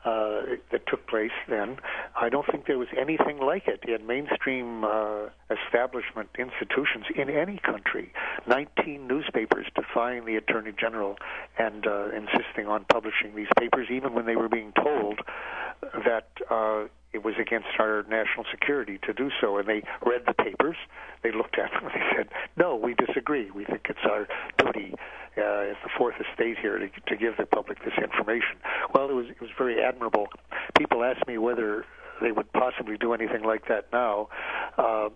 [0.06, 0.42] uh,
[0.72, 1.78] that took place then.
[2.20, 7.60] I don't think there was anything like it in mainstream uh, establishment institutions in any
[7.60, 8.14] country.
[8.48, 11.18] 19 newspapers defying the Attorney General
[11.58, 15.20] and uh, insisting on publishing these papers, even when they were being told
[15.82, 19.58] that uh, it was against our national security to do so.
[19.58, 20.78] And they read the papers,
[21.24, 23.50] they looked at them, and they said, "No, we disagree.
[23.52, 24.94] We think it's our duty
[25.38, 28.58] uh, as the fourth estate here to, to give the public this information."
[28.94, 30.28] Well, it was it was very admirable.
[30.78, 31.86] People ask me whether
[32.22, 34.30] they would possibly do anything like that now.
[34.78, 35.10] Uh,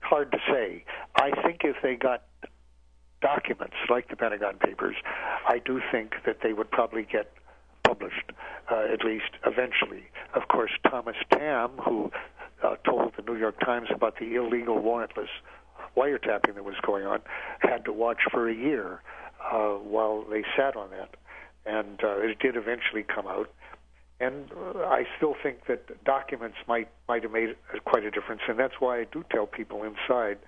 [0.00, 0.84] hard to say.
[1.16, 2.24] I think if they got
[3.22, 4.96] documents like the Pentagon Papers,
[5.48, 7.32] I do think that they would probably get
[7.84, 8.32] published,
[8.70, 10.04] uh, at least eventually.
[10.34, 12.10] Of course, Thomas Tamm, who
[12.62, 15.28] uh, told the New York Times about the illegal warrantless
[15.96, 17.20] wiretapping that was going on,
[17.60, 19.00] had to watch for a year
[19.52, 21.14] uh, while they sat on that.
[21.66, 23.50] And uh, it did eventually come out.
[24.20, 28.58] And uh, I still think that documents might might have made quite a difference, and
[28.58, 30.38] that's why I do tell people inside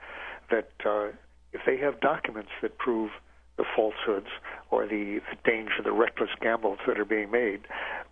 [0.51, 1.09] that uh,
[1.53, 3.11] if they have documents that prove
[3.57, 4.29] the falsehoods
[4.71, 7.61] or the, the danger, the reckless gambles that are being made.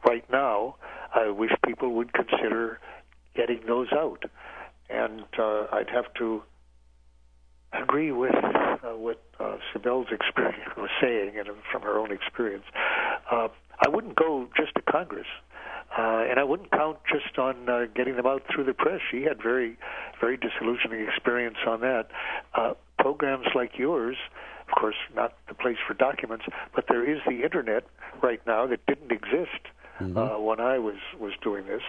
[0.07, 0.76] Right now,
[1.14, 2.78] I wish people would consider
[3.34, 4.24] getting those out.
[4.90, 6.42] And uh, I'd have to
[7.72, 12.64] agree with uh, what uh, Sibel's experience was saying, and from her own experience.
[13.30, 13.49] Uh,
[13.84, 15.26] I wouldn't go just to Congress.
[15.97, 19.01] Uh, and I wouldn't count just on uh, getting them out through the press.
[19.11, 19.78] She had very,
[20.20, 22.09] very disillusioning experience on that.
[22.55, 24.16] Uh, programs like yours
[24.69, 26.45] of course, not the place for documents,
[26.75, 27.85] but there is the internet
[28.23, 29.62] right now that didn't exist
[30.01, 30.17] mm-hmm.
[30.17, 31.83] uh, when I was was doing this,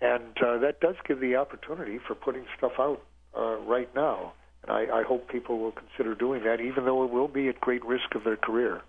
[0.00, 3.02] and uh, that does give the opportunity for putting stuff out
[3.36, 4.32] uh, right now.
[4.62, 7.60] And I, I hope people will consider doing that, even though it will be at
[7.60, 8.82] great risk of their career.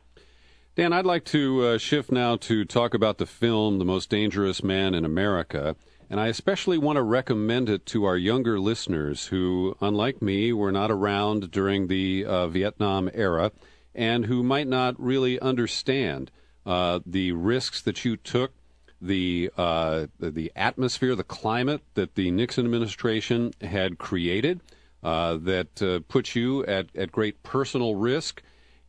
[0.75, 4.63] Dan, I'd like to uh, shift now to talk about the film "The Most Dangerous
[4.63, 5.75] Man in America."
[6.13, 10.71] And I especially want to recommend it to our younger listeners who, unlike me, were
[10.71, 13.51] not around during the uh, Vietnam era
[13.95, 16.29] and who might not really understand
[16.67, 18.53] uh, the risks that you took,
[19.01, 24.61] the, uh, the atmosphere, the climate that the Nixon administration had created
[25.01, 28.43] uh, that uh, put you at, at great personal risk.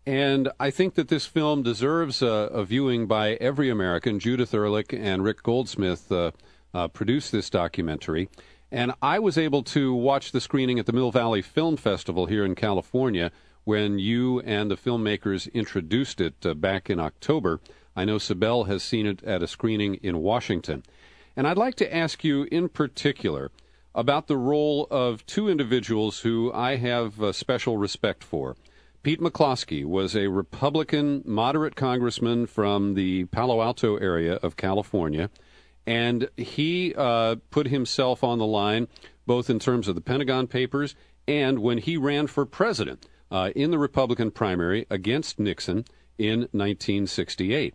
[0.04, 4.18] And I think that this film deserves a, a viewing by every American.
[4.20, 6.12] Judith Ehrlich and Rick Goldsmith
[6.74, 8.28] uh, produced this documentary.
[8.70, 12.44] And I was able to watch the screening at the Mill Valley Film Festival here
[12.44, 13.30] in California,
[13.64, 17.60] when you and the filmmakers introduced it uh, back in October.
[17.96, 20.82] I know Sibel has seen it at a screening in Washington.
[21.36, 23.50] And I'd like to ask you in particular
[23.94, 28.56] about the role of two individuals who I have uh, special respect for.
[29.02, 35.30] Pete McCloskey was a Republican moderate congressman from the Palo Alto area of California,
[35.86, 38.88] and he uh, put himself on the line
[39.26, 40.94] both in terms of the Pentagon Papers
[41.26, 45.84] and when he ran for president uh, in the Republican primary against Nixon
[46.18, 47.74] in 1968.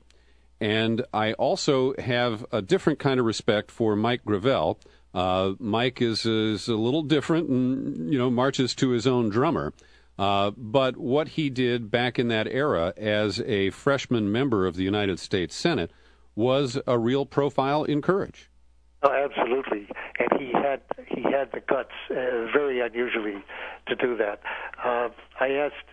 [0.61, 4.79] And I also have a different kind of respect for Mike Gravel.
[5.13, 9.73] Uh, Mike is, is a little different and, you know, marches to his own drummer.
[10.17, 14.83] Uh, but what he did back in that era as a freshman member of the
[14.83, 15.91] United States Senate
[16.39, 18.49] was a real profile in courage.
[19.03, 19.87] Oh, absolutely,
[20.19, 23.43] and he had he had the guts, uh, very unusually,
[23.87, 24.39] to do that.
[24.83, 25.09] Uh,
[25.39, 25.89] I asked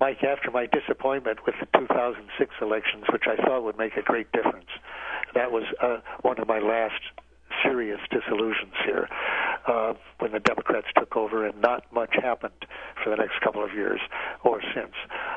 [0.00, 4.32] Mike after my disappointment with the 2006 elections, which I thought would make a great
[4.32, 4.68] difference.
[5.34, 7.00] That was uh, one of my last
[7.62, 9.06] serious disillusions here
[9.66, 12.66] uh, when the Democrats took over, and not much happened
[13.04, 14.00] for the next couple of years
[14.44, 14.94] or since.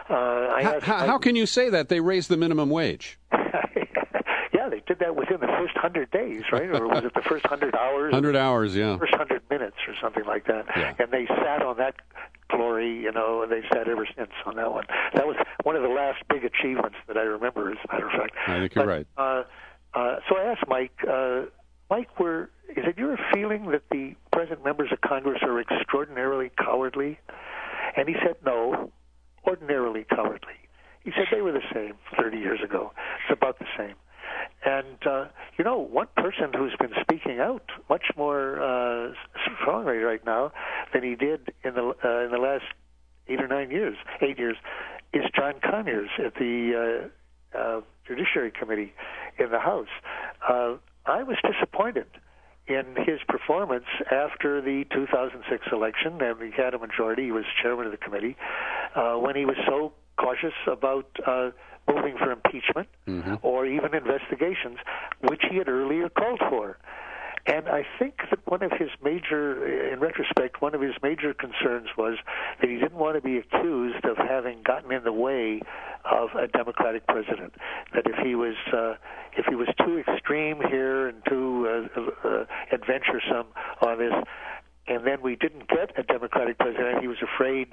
[0.09, 3.19] Uh, how, asked, how, how can you say that they raised the minimum wage?
[4.85, 6.69] did that within the first hundred days, right?
[6.69, 8.13] or was it the first hundred hours?
[8.13, 8.97] Hundred hours, yeah.
[8.97, 10.65] First hundred minutes, or something like that.
[10.75, 10.93] Yeah.
[10.99, 11.95] And they sat on that
[12.49, 14.85] glory, you know, and they've sat ever since on that one.
[15.15, 18.11] That was one of the last big achievements that I remember, as a matter of
[18.11, 18.35] fact.
[18.47, 19.07] I think you're but, right.
[19.17, 19.43] Uh,
[19.93, 21.43] uh, so I asked Mike, uh,
[21.89, 27.19] Mike, were is it your feeling that the present members of Congress are extraordinarily cowardly?
[27.95, 28.91] And he said, no,
[29.45, 30.57] ordinarily cowardly.
[31.03, 32.93] He said they were the same 30 years ago.
[33.29, 33.95] It's about the same.
[34.65, 35.25] And uh,
[35.57, 39.13] you know, one person who's been speaking out much more uh,
[39.61, 40.51] strongly right now
[40.93, 42.65] than he did in the uh, in the last
[43.27, 44.57] eight or nine years, eight years,
[45.13, 47.09] is John Conyers at the
[47.53, 48.93] uh, uh, Judiciary Committee
[49.37, 49.87] in the House.
[50.47, 52.07] Uh, I was disappointed
[52.67, 57.25] in his performance after the 2006 election, and he had a majority.
[57.25, 58.37] He was chairman of the committee
[58.95, 61.51] uh, when he was so cautious about uh,
[61.87, 63.35] moving for impeachment mm-hmm.
[63.41, 64.77] or even investigations,
[65.21, 66.77] which he had earlier called for.
[67.45, 71.89] And I think that one of his major, in retrospect, one of his major concerns
[71.97, 72.17] was
[72.61, 75.59] that he didn't want to be accused of having gotten in the way
[76.09, 77.53] of a Democratic president.
[77.93, 78.93] That if he was, uh,
[79.37, 83.47] if he was too extreme here and too uh, uh, adventuresome
[83.81, 84.13] on this,
[84.87, 87.67] and then we didn't get a Democratic president, he was afraid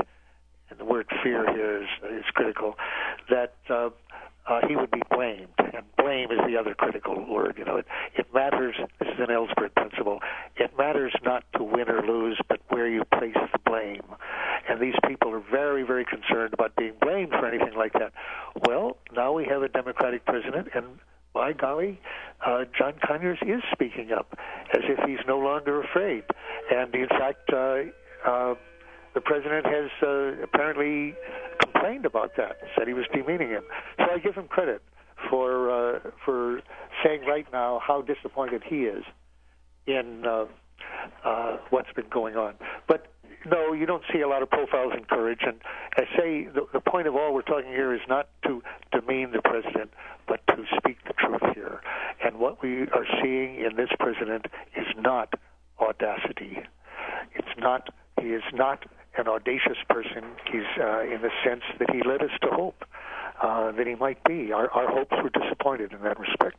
[0.70, 2.74] and the word fear here is, is critical,
[3.28, 3.90] that uh,
[4.46, 5.48] uh, he would be blamed.
[5.58, 7.56] And blame is the other critical word.
[7.58, 8.74] You know, it, it matters.
[8.98, 10.20] This is an Ellsberg principle.
[10.56, 14.02] It matters not to win or lose, but where you place the blame.
[14.68, 18.12] And these people are very, very concerned about being blamed for anything like that.
[18.66, 20.84] Well, now we have a Democratic president, and
[21.32, 22.00] by golly,
[22.44, 24.36] uh, John Conyers is speaking up
[24.74, 26.24] as if he's no longer afraid.
[26.72, 27.82] And in fact, uh,
[28.26, 28.54] uh,
[29.14, 31.14] the president has uh, apparently
[31.62, 33.62] complained about that, said he was demeaning him.
[33.98, 34.82] So I give him credit
[35.28, 36.60] for uh, for
[37.04, 39.04] saying right now how disappointed he is
[39.86, 40.44] in uh,
[41.24, 42.54] uh, what's been going on.
[42.86, 43.06] But
[43.46, 45.40] no, you don't see a lot of profiles in courage.
[45.42, 45.60] And
[45.96, 49.40] I say the, the point of all we're talking here is not to demean the
[49.42, 49.90] president,
[50.28, 51.80] but to speak the truth here.
[52.22, 54.46] And what we are seeing in this president
[54.76, 55.34] is not
[55.80, 56.58] audacity.
[57.34, 57.88] It's not.
[58.20, 58.84] He is not
[59.20, 60.24] an audacious person.
[60.50, 62.84] He's uh, in the sense that he led us to hope
[63.42, 64.52] uh, that he might be.
[64.52, 66.56] Our, our hopes were disappointed in that respect.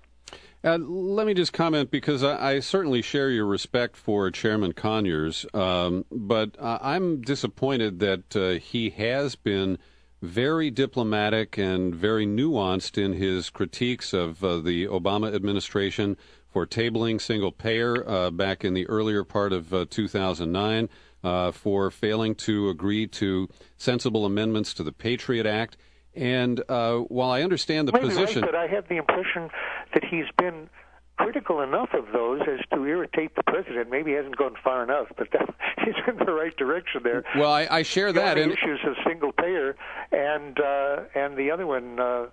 [0.63, 5.43] Uh, let me just comment because I, I, certainly share your respect for Chairman Conyers,
[5.55, 9.79] um, but uh, I'm disappointed that uh, he has been
[10.21, 16.15] very diplomatic and very nuanced in his critiques of uh, the Obama administration
[16.47, 20.89] for tabling single payer uh, back in the earlier part of uh, 2009
[21.23, 25.77] uh, for failing to agree to sensible amendments to the Patriot Act.
[26.13, 29.49] And uh, while I understand the Maybe position, right, but I have the impression
[29.93, 30.69] that he's been
[31.17, 33.89] critical enough of those as to irritate the president.
[33.89, 35.53] Maybe he hasn't gone far enough, but that,
[35.85, 37.23] he's in the right direction there.
[37.35, 38.35] Well, I, I share that.
[38.35, 39.75] The issues of single payer
[40.11, 42.25] and uh, and the other one uh,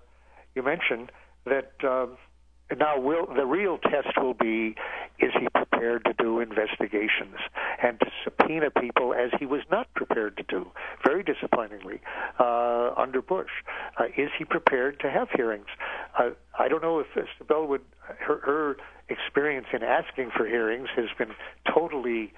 [0.55, 1.13] you mentioned
[1.45, 1.73] that.
[1.83, 2.07] Uh,
[2.77, 4.75] now, will the real test will be:
[5.19, 7.37] is he prepared to do investigations
[7.83, 10.71] and to subpoena people as he was not prepared to do?
[11.05, 12.01] Very disappointingly,
[12.39, 13.51] uh, under Bush,
[13.99, 15.67] uh, is he prepared to have hearings?
[16.19, 18.77] Uh, I don't know if Sibel would her, her
[19.09, 21.35] experience in asking for hearings has been
[21.73, 22.33] totally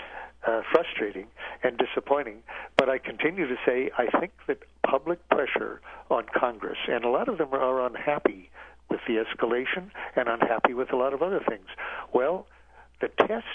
[0.47, 1.27] uh, frustrating
[1.65, 2.37] and disappointing.
[2.77, 4.59] But I continue to say I think that
[4.89, 8.51] public pressure on Congress, and a lot of them are unhappy
[8.91, 11.67] with the escalation and unhappy with a lot of other things.
[12.13, 12.47] Well,
[13.01, 13.47] the test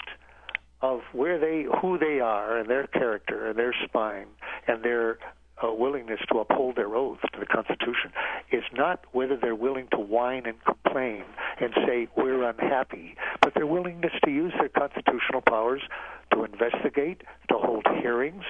[0.82, 4.26] of where they, who they are, and their character, and their spine,
[4.66, 5.18] and their
[5.62, 8.12] uh, willingness to uphold their oath to the Constitution
[8.52, 11.24] is not whether they're willing to whine and complain
[11.60, 15.82] and say we're unhappy, but their willingness to use their constitutional powers
[16.32, 18.44] to investigate, to hold hearings,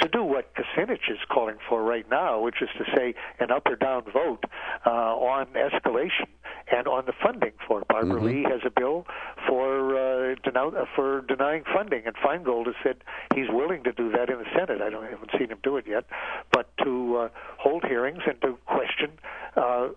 [0.00, 3.66] to do what Kucinich is calling for right now, which is to say an up
[3.66, 4.44] or down vote
[4.86, 6.26] uh, on escalation
[6.70, 7.88] and on the funding for it.
[7.88, 8.24] Barbara Mhm.
[8.24, 9.06] Lee has a bill
[9.46, 12.96] for uh, denou- uh, for denying funding, and Feingold has said
[13.34, 14.80] he's willing to do that in the Senate.
[14.82, 16.04] I don't I haven't seen him do it yet,
[16.52, 19.12] but to uh, hold hearings and to question
[19.56, 19.88] uh,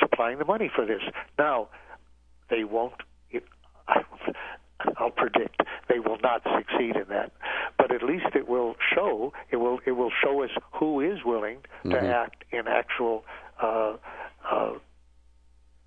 [0.00, 1.02] supplying the money for this.
[1.38, 1.68] Now,
[2.50, 2.94] they won't.
[3.30, 3.44] It,
[3.88, 4.02] I,
[4.98, 7.32] I'll predict they will not succeed in that,
[7.78, 11.58] but at least it will show it will it will show us who is willing
[11.84, 12.02] to Mhm.
[12.12, 13.24] act in actual.
[13.60, 13.94] Uh,
[14.48, 14.72] uh,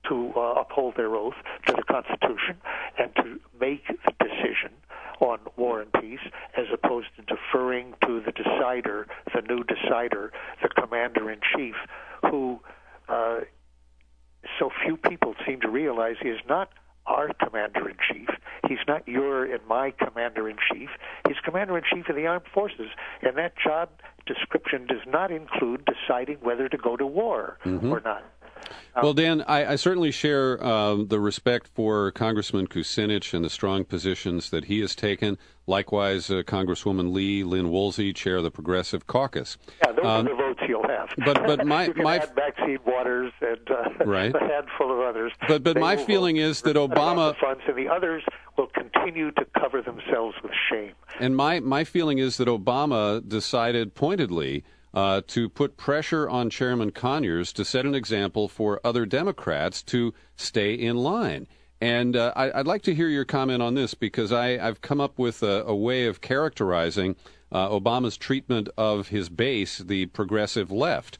[0.09, 1.35] to uh, uphold their oath
[1.67, 2.57] to the Constitution
[2.97, 4.71] and to make the decision
[5.19, 6.19] on war and peace
[6.57, 10.31] as opposed to deferring to the decider, the new decider,
[10.61, 11.75] the commander in chief,
[12.23, 12.59] who
[13.07, 13.41] uh,
[14.59, 16.69] so few people seem to realize is not
[17.05, 18.29] our commander in chief.
[18.67, 20.89] He's not your and my commander in chief.
[21.27, 22.89] He's commander in chief of the armed forces,
[23.21, 23.89] and that job
[24.25, 27.57] description does not include deciding whether to go to war
[27.91, 28.23] or not.
[29.01, 33.85] Well, Dan, I, I certainly share um, the respect for Congressman Kucinich and the strong
[33.85, 35.37] positions that he has taken.
[35.67, 39.57] Likewise, uh, Congresswoman Lee Lynn Woolsey, chair of the Progressive Caucus.
[39.85, 41.09] Yeah, those Um, are the votes you'll have.
[41.25, 44.35] but- but my- you can my- add Maxine Waters and uh, Right.
[44.35, 45.31] a handful of others.
[45.47, 48.23] But- but They my feeling is that for cutting off Obama- funds, and the others
[48.57, 50.91] will continue to cover themselves with shame.
[51.19, 56.91] And my, my feeling is that Obama decided pointedly uh, to put pressure on Chairman
[56.91, 61.47] Conyers to set an example for other Democrats to stay in line.
[61.79, 65.01] And uh, I, I'd like to hear your comment on this because I, I've come
[65.01, 67.15] up with a, a way of characterizing
[67.51, 71.19] uh, Obama's treatment of his base, the progressive left.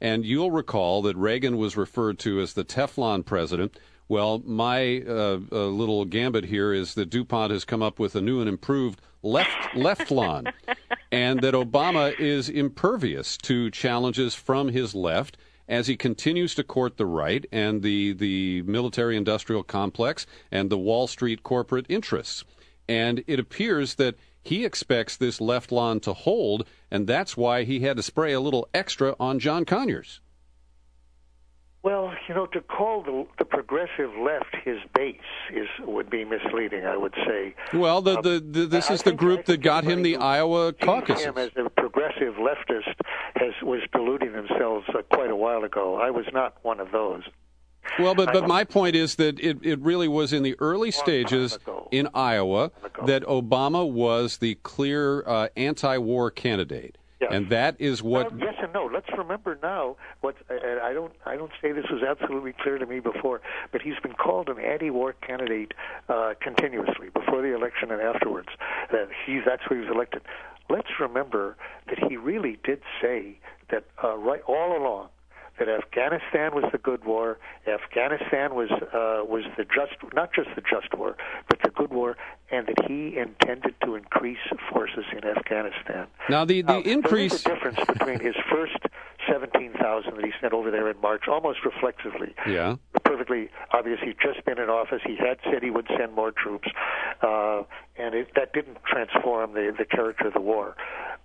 [0.00, 3.78] And you'll recall that Reagan was referred to as the Teflon president.
[4.12, 8.20] Well, my uh, uh, little gambit here is that DuPont has come up with a
[8.20, 10.52] new and improved left left lawn,
[11.10, 16.98] and that Obama is impervious to challenges from his left as he continues to court
[16.98, 22.44] the right and the the military industrial complex and the Wall Street corporate interests.
[22.86, 27.80] And it appears that he expects this left lawn to hold, and that's why he
[27.80, 30.20] had to spray a little extra on John Conyers.
[31.82, 35.16] Well, you know, to call the, the progressive left his base
[35.52, 36.84] is would be misleading.
[36.86, 37.54] I would say.
[37.72, 40.72] Well, the, Um, the, the this I is the group that got him the Iowa
[40.72, 41.24] sees caucuses.
[41.24, 42.94] Him as a progressive leftist
[43.36, 45.96] has was deluding themselves uh, quite a while ago.
[45.96, 47.22] I was not one of those.
[47.98, 51.58] Well, but but my point is that it, it really was in the early stages
[51.90, 52.70] in Iowa
[53.06, 56.96] that Obama was the clear uh, anti-war candidate,
[57.30, 58.32] And that is what.
[58.32, 58.88] Well, yes and no.
[58.92, 61.12] Let's remember now what I don't.
[61.26, 64.58] I don't say this was absolutely clear to me before, but he's been called an
[64.58, 65.72] anti-war candidate
[66.08, 68.48] uh, continuously before the election and afterwards.
[68.90, 70.22] That he's that's why he was elected.
[70.68, 71.56] Let's remember
[71.88, 73.38] that he really did say
[73.70, 75.08] that uh, right all along
[75.58, 77.38] that Afghanistan was the good war.
[77.66, 81.16] Afghanistan was uh, was the just, not just the just war,
[81.48, 82.16] but the good war,
[82.50, 84.38] and that he intended to increase
[84.70, 86.06] forces in Afghanistan.
[86.28, 87.44] Now the the increase.
[87.44, 88.78] A difference between his first
[89.30, 92.34] 17,000 that he sent over there in March, almost reflexively.
[92.46, 92.76] Yeah.
[93.04, 94.00] Perfectly obvious.
[94.02, 95.00] He'd just been in office.
[95.06, 96.68] He had said he would send more troops,
[97.22, 97.62] uh,
[97.96, 100.76] and it, that didn't transform the, the character of the war.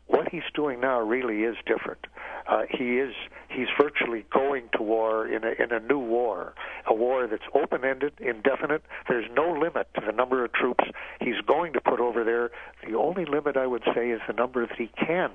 [0.08, 2.08] What he's doing now really is different.
[2.48, 3.14] Uh, he is
[3.50, 6.54] he's virtually going to war in a, in a new war,
[6.86, 8.84] a war that's open-ended, indefinite.
[9.10, 10.86] There's no limit to the number of troops
[11.20, 12.52] he's going to put over there.
[12.90, 15.32] The only limit I would say is the number that he can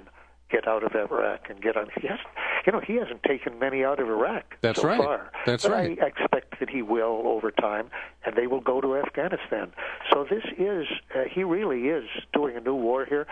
[0.51, 1.89] get out of Iraq and get on.
[1.99, 2.19] He has,
[2.67, 4.99] you know, he hasn't taken many out of Iraq That's so right.
[4.99, 5.33] far.
[5.47, 5.97] That's right.
[5.97, 6.15] but right.
[6.17, 7.89] I expect that he will over time,
[8.25, 9.73] and they will go to Afghanistan.
[10.13, 13.27] So this is uh, he really is doing a new war here.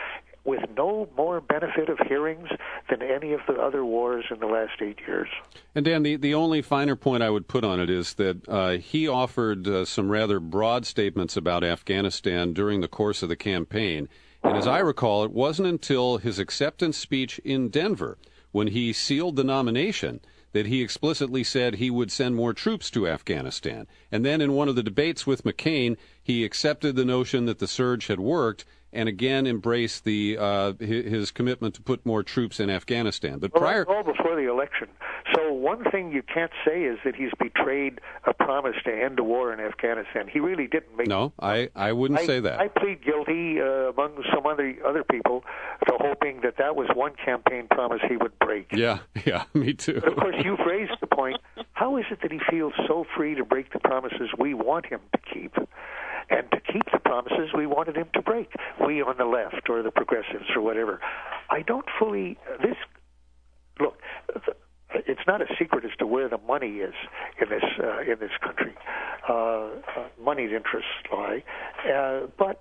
[0.44, 2.48] With no more benefit of hearings
[2.88, 5.28] than any of the other wars in the last eight years.
[5.74, 8.70] And Dan, the, the only finer point I would put on it is that uh,
[8.78, 14.08] he offered uh, some rather broad statements about Afghanistan during the course of the campaign.
[14.42, 18.16] And as I recall, it wasn't until his acceptance speech in Denver,
[18.52, 20.20] when he sealed the nomination,
[20.52, 23.86] that he explicitly said he would send more troops to Afghanistan.
[24.10, 27.68] And then in one of the debates with McCain, he accepted the notion that the
[27.68, 32.70] surge had worked and again embrace the uh, his commitment to put more troops in
[32.70, 33.38] Afghanistan.
[33.38, 34.88] But well, prior, all before the election.
[35.34, 39.22] So one thing you can't say is that he's betrayed a promise to end the
[39.22, 40.28] war in Afghanistan.
[40.28, 41.06] He really didn't make.
[41.06, 42.60] No, I I wouldn't I, say that.
[42.60, 45.44] I plead guilty uh, among some other other people
[45.86, 48.68] to hoping that that was one campaign promise he would break.
[48.72, 50.00] Yeah, yeah, me too.
[50.00, 51.38] But of course, you've raised the point.
[51.72, 55.00] How is it that he feels so free to break the promises we want him
[55.12, 55.54] to keep?
[56.30, 58.52] And to keep the promises we wanted him to break.
[58.84, 61.00] We on the left or the progressives or whatever.
[61.50, 62.76] I don't fully this
[63.80, 63.98] look.
[64.94, 66.94] It's not a secret as to where the money is
[67.40, 68.74] in this uh, in this country.
[69.28, 69.68] Uh, uh,
[70.20, 71.44] moneyed interests lie,
[71.92, 72.60] uh, but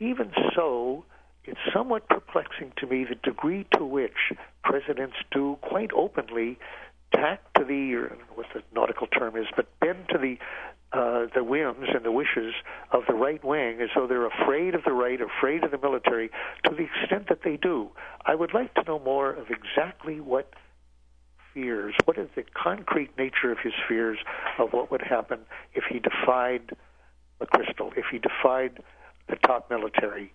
[0.00, 1.04] even so,
[1.44, 4.32] it's somewhat perplexing to me the degree to which
[4.64, 6.58] presidents do quite openly
[7.12, 10.36] tack to the, what the nautical term is, but bend to the
[10.92, 12.54] uh, the whims and the wishes
[12.90, 16.30] of the right wing as though they're afraid of the right, afraid of the military,
[16.64, 17.88] to the extent that they do.
[18.26, 20.52] I would like to know more of exactly what
[21.54, 24.18] fears, what is the concrete nature of his fears
[24.58, 25.40] of what would happen
[25.74, 26.70] if he defied
[27.40, 28.82] McChrystal, if he defied
[29.28, 30.32] the top military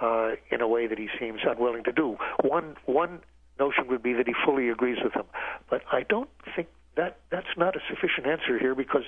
[0.00, 2.16] uh, in a way that he seems unwilling to do.
[2.42, 3.20] One one
[3.58, 5.26] notion would be that he fully agrees with them,
[5.70, 9.04] but I don't think that that's not a sufficient answer here because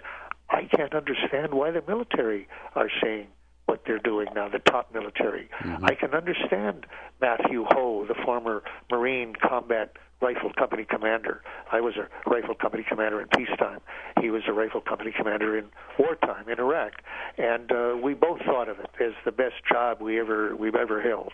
[0.51, 3.29] I can't understand why the military are saying
[3.67, 5.49] what they're doing now, the top military.
[5.61, 5.85] Mm-hmm.
[5.85, 6.87] I can understand
[7.21, 11.43] Matthew Hoh, the former Marine Combat Rifle Company commander.
[11.71, 13.81] I was a rifle company commander in peacetime.
[14.21, 15.67] He was a rifle company commander in
[15.99, 16.93] wartime in Iraq,
[17.37, 21.03] and uh, we both thought of it as the best job we ever we've ever
[21.03, 21.33] held.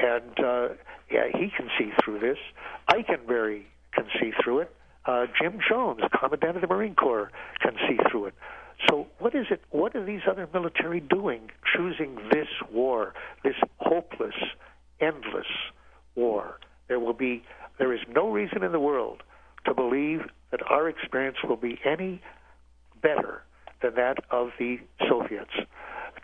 [0.00, 0.68] And uh,
[1.10, 2.38] yeah, he can see through this.
[2.88, 4.74] I can very can see through it.
[5.04, 7.30] Uh, Jim Jones, Commandant of the Marine Corps,
[7.60, 8.34] can see through it.
[8.88, 9.62] So, what is it?
[9.70, 14.34] What are these other military doing, choosing this war, this hopeless,
[15.00, 15.46] endless
[16.14, 16.58] war?
[16.88, 17.42] There will be,
[17.78, 19.22] there is no reason in the world
[19.66, 22.20] to believe that our experience will be any
[23.00, 23.42] better
[23.82, 24.78] than that of the
[25.08, 25.50] Soviets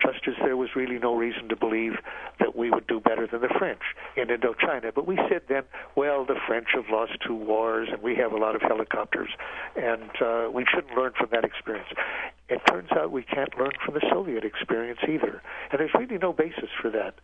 [0.00, 1.94] just as there was really no reason to believe
[2.38, 3.82] that we would do better than the French
[4.16, 4.94] in Indochina.
[4.94, 5.62] But we said then,
[5.96, 9.30] well, the French have lost two wars, and we have a lot of helicopters,
[9.76, 11.88] and uh, we shouldn't learn from that experience.
[12.48, 16.32] It turns out we can't learn from the Soviet experience either, and there's really no
[16.32, 17.14] basis for that.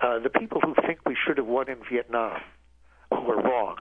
[0.00, 2.40] Uh, the people who think we should have won in Vietnam
[3.10, 3.78] were wrong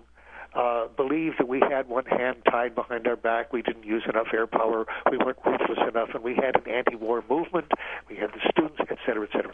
[0.53, 3.53] uh, believe that we had one hand tied behind our back.
[3.53, 4.85] We didn't use enough air power.
[5.09, 7.71] We weren't ruthless enough, and we had an anti-war movement.
[8.09, 9.53] We had the students, et cetera, et cetera.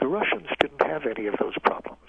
[0.00, 2.00] The Russians didn't have any of those problems.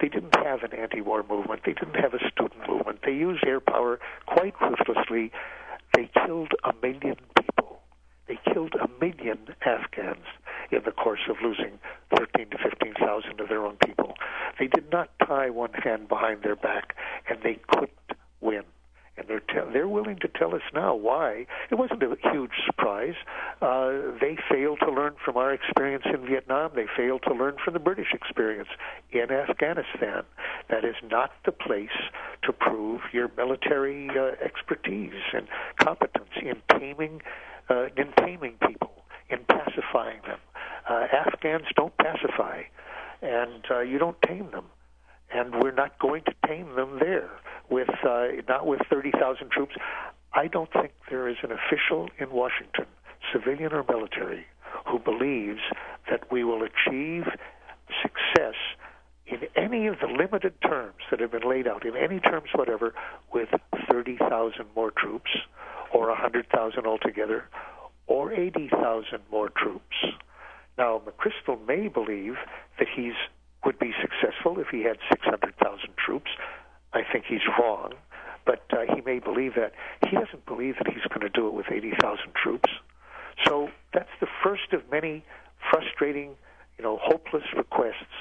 [0.00, 1.62] They didn't have an anti-war movement.
[1.64, 3.00] They didn't have a student movement.
[3.04, 5.32] They used air power quite ruthlessly.
[5.94, 7.80] They killed a million people.
[8.26, 10.26] They killed a million Afghans
[10.70, 11.78] in the course of losing
[12.16, 14.14] 13 to 15,000 of their own people.
[14.58, 16.96] They did not tie one hand behind their back,
[17.28, 17.90] and they couldn't
[18.40, 18.62] win.
[19.16, 21.46] And they're te- they're willing to tell us now why.
[21.70, 23.14] It wasn't a huge surprise.
[23.62, 26.72] Uh, they failed to learn from our experience in Vietnam.
[26.74, 28.70] They failed to learn from the British experience
[29.12, 30.24] in Afghanistan.
[30.68, 31.94] That is not the place
[32.42, 35.46] to prove your military uh, expertise and
[35.78, 37.22] competence in taming
[37.70, 40.38] uh, in taming people, in pacifying them.
[40.88, 42.62] Uh, Afghans don't pacify,
[43.22, 44.66] and uh, you don't tame them,
[45.32, 47.30] and we're not going to tame them there
[47.70, 49.74] with uh, not with 30,000 troops.
[50.34, 52.86] I don't think there is an official in Washington,
[53.32, 54.44] civilian or military,
[54.86, 55.60] who believes
[56.10, 57.24] that we will achieve
[58.02, 58.54] success
[59.26, 62.94] in any of the limited terms that have been laid out, in any terms whatever,
[63.32, 63.48] with
[63.90, 65.30] 30,000 more troops,
[65.94, 67.44] or 100,000 altogether,
[68.06, 69.96] or 80,000 more troops.
[70.76, 72.34] Now, McChrystal may believe
[72.78, 73.14] that he's
[73.64, 76.30] would be successful if he had 600,000 troops.
[76.92, 77.94] I think he's wrong,
[78.44, 79.72] but uh, he may believe that.
[80.06, 82.68] He doesn't believe that he's going to do it with 80,000 troops.
[83.46, 85.24] So that's the first of many
[85.70, 86.36] frustrating,
[86.76, 88.12] you know, hopeless requests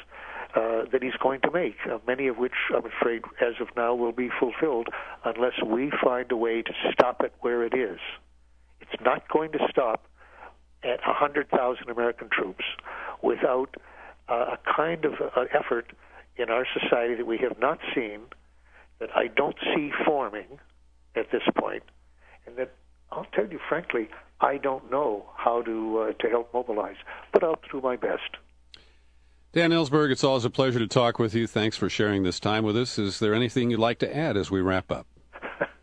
[0.55, 3.95] uh, that he's going to make, uh, many of which I'm afraid, as of now,
[3.95, 4.87] will be fulfilled
[5.25, 7.99] unless we find a way to stop it where it is.
[8.79, 10.05] It's not going to stop
[10.83, 12.65] at 100,000 American troops
[13.21, 13.75] without
[14.29, 15.91] uh, a kind of uh, effort
[16.37, 18.21] in our society that we have not seen,
[18.99, 20.59] that I don't see forming
[21.15, 21.83] at this point,
[22.45, 22.73] and that
[23.11, 24.09] I'll tell you frankly,
[24.41, 26.97] I don't know how to uh, to help mobilize,
[27.31, 28.37] but I'll do my best.
[29.53, 31.45] Dan Ellsberg, it's always a pleasure to talk with you.
[31.45, 32.97] Thanks for sharing this time with us.
[32.97, 35.05] Is there anything you'd like to add as we wrap up?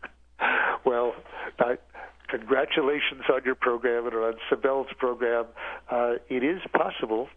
[0.85, 1.13] well,
[1.57, 1.77] I,
[2.27, 5.45] congratulations on your program and on Sibel's program.
[5.89, 7.29] Uh, it is possible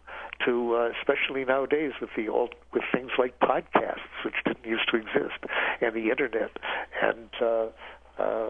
[0.45, 4.97] to, uh, especially nowadays with the old, with things like podcasts, which didn't used to
[4.97, 5.39] exist,
[5.79, 6.51] and the internet,
[7.01, 7.67] and uh,
[8.19, 8.49] uh,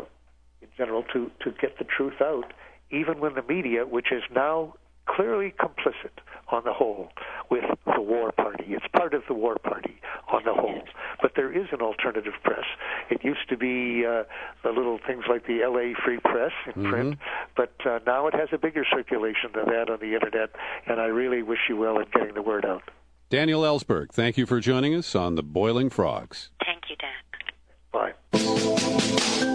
[0.60, 2.52] in general, to to get the truth out,
[2.90, 4.74] even when the media, which is now
[5.08, 6.12] clearly complicit
[6.50, 7.10] on the whole
[7.50, 7.64] with
[7.96, 8.66] the war party.
[8.70, 10.00] It's part of the war party
[10.32, 10.82] on the whole.
[11.22, 12.66] But there is an alternative press.
[13.10, 14.24] It used to be uh,
[14.64, 16.90] the little things like the LA Free Press in Mhm.
[16.90, 17.18] print,
[17.56, 20.50] but uh, now it has a bigger circulation than that on the internet,
[20.88, 22.84] and I really wish you well in getting the word out.
[23.30, 26.50] Daniel Ellsberg, thank you for joining us on the Boiling Frogs.
[26.64, 27.12] Thank you, Dan.
[27.92, 29.55] Bye.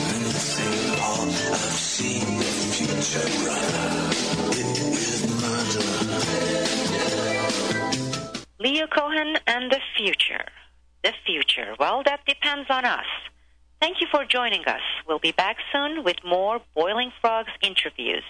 [3.11, 3.19] Leo
[8.87, 10.45] Cohen and the future.
[11.03, 11.75] The future.
[11.77, 13.05] Well, that depends on us.
[13.81, 14.79] Thank you for joining us.
[15.05, 18.23] We'll be back soon with more Boiling Frogs interviews.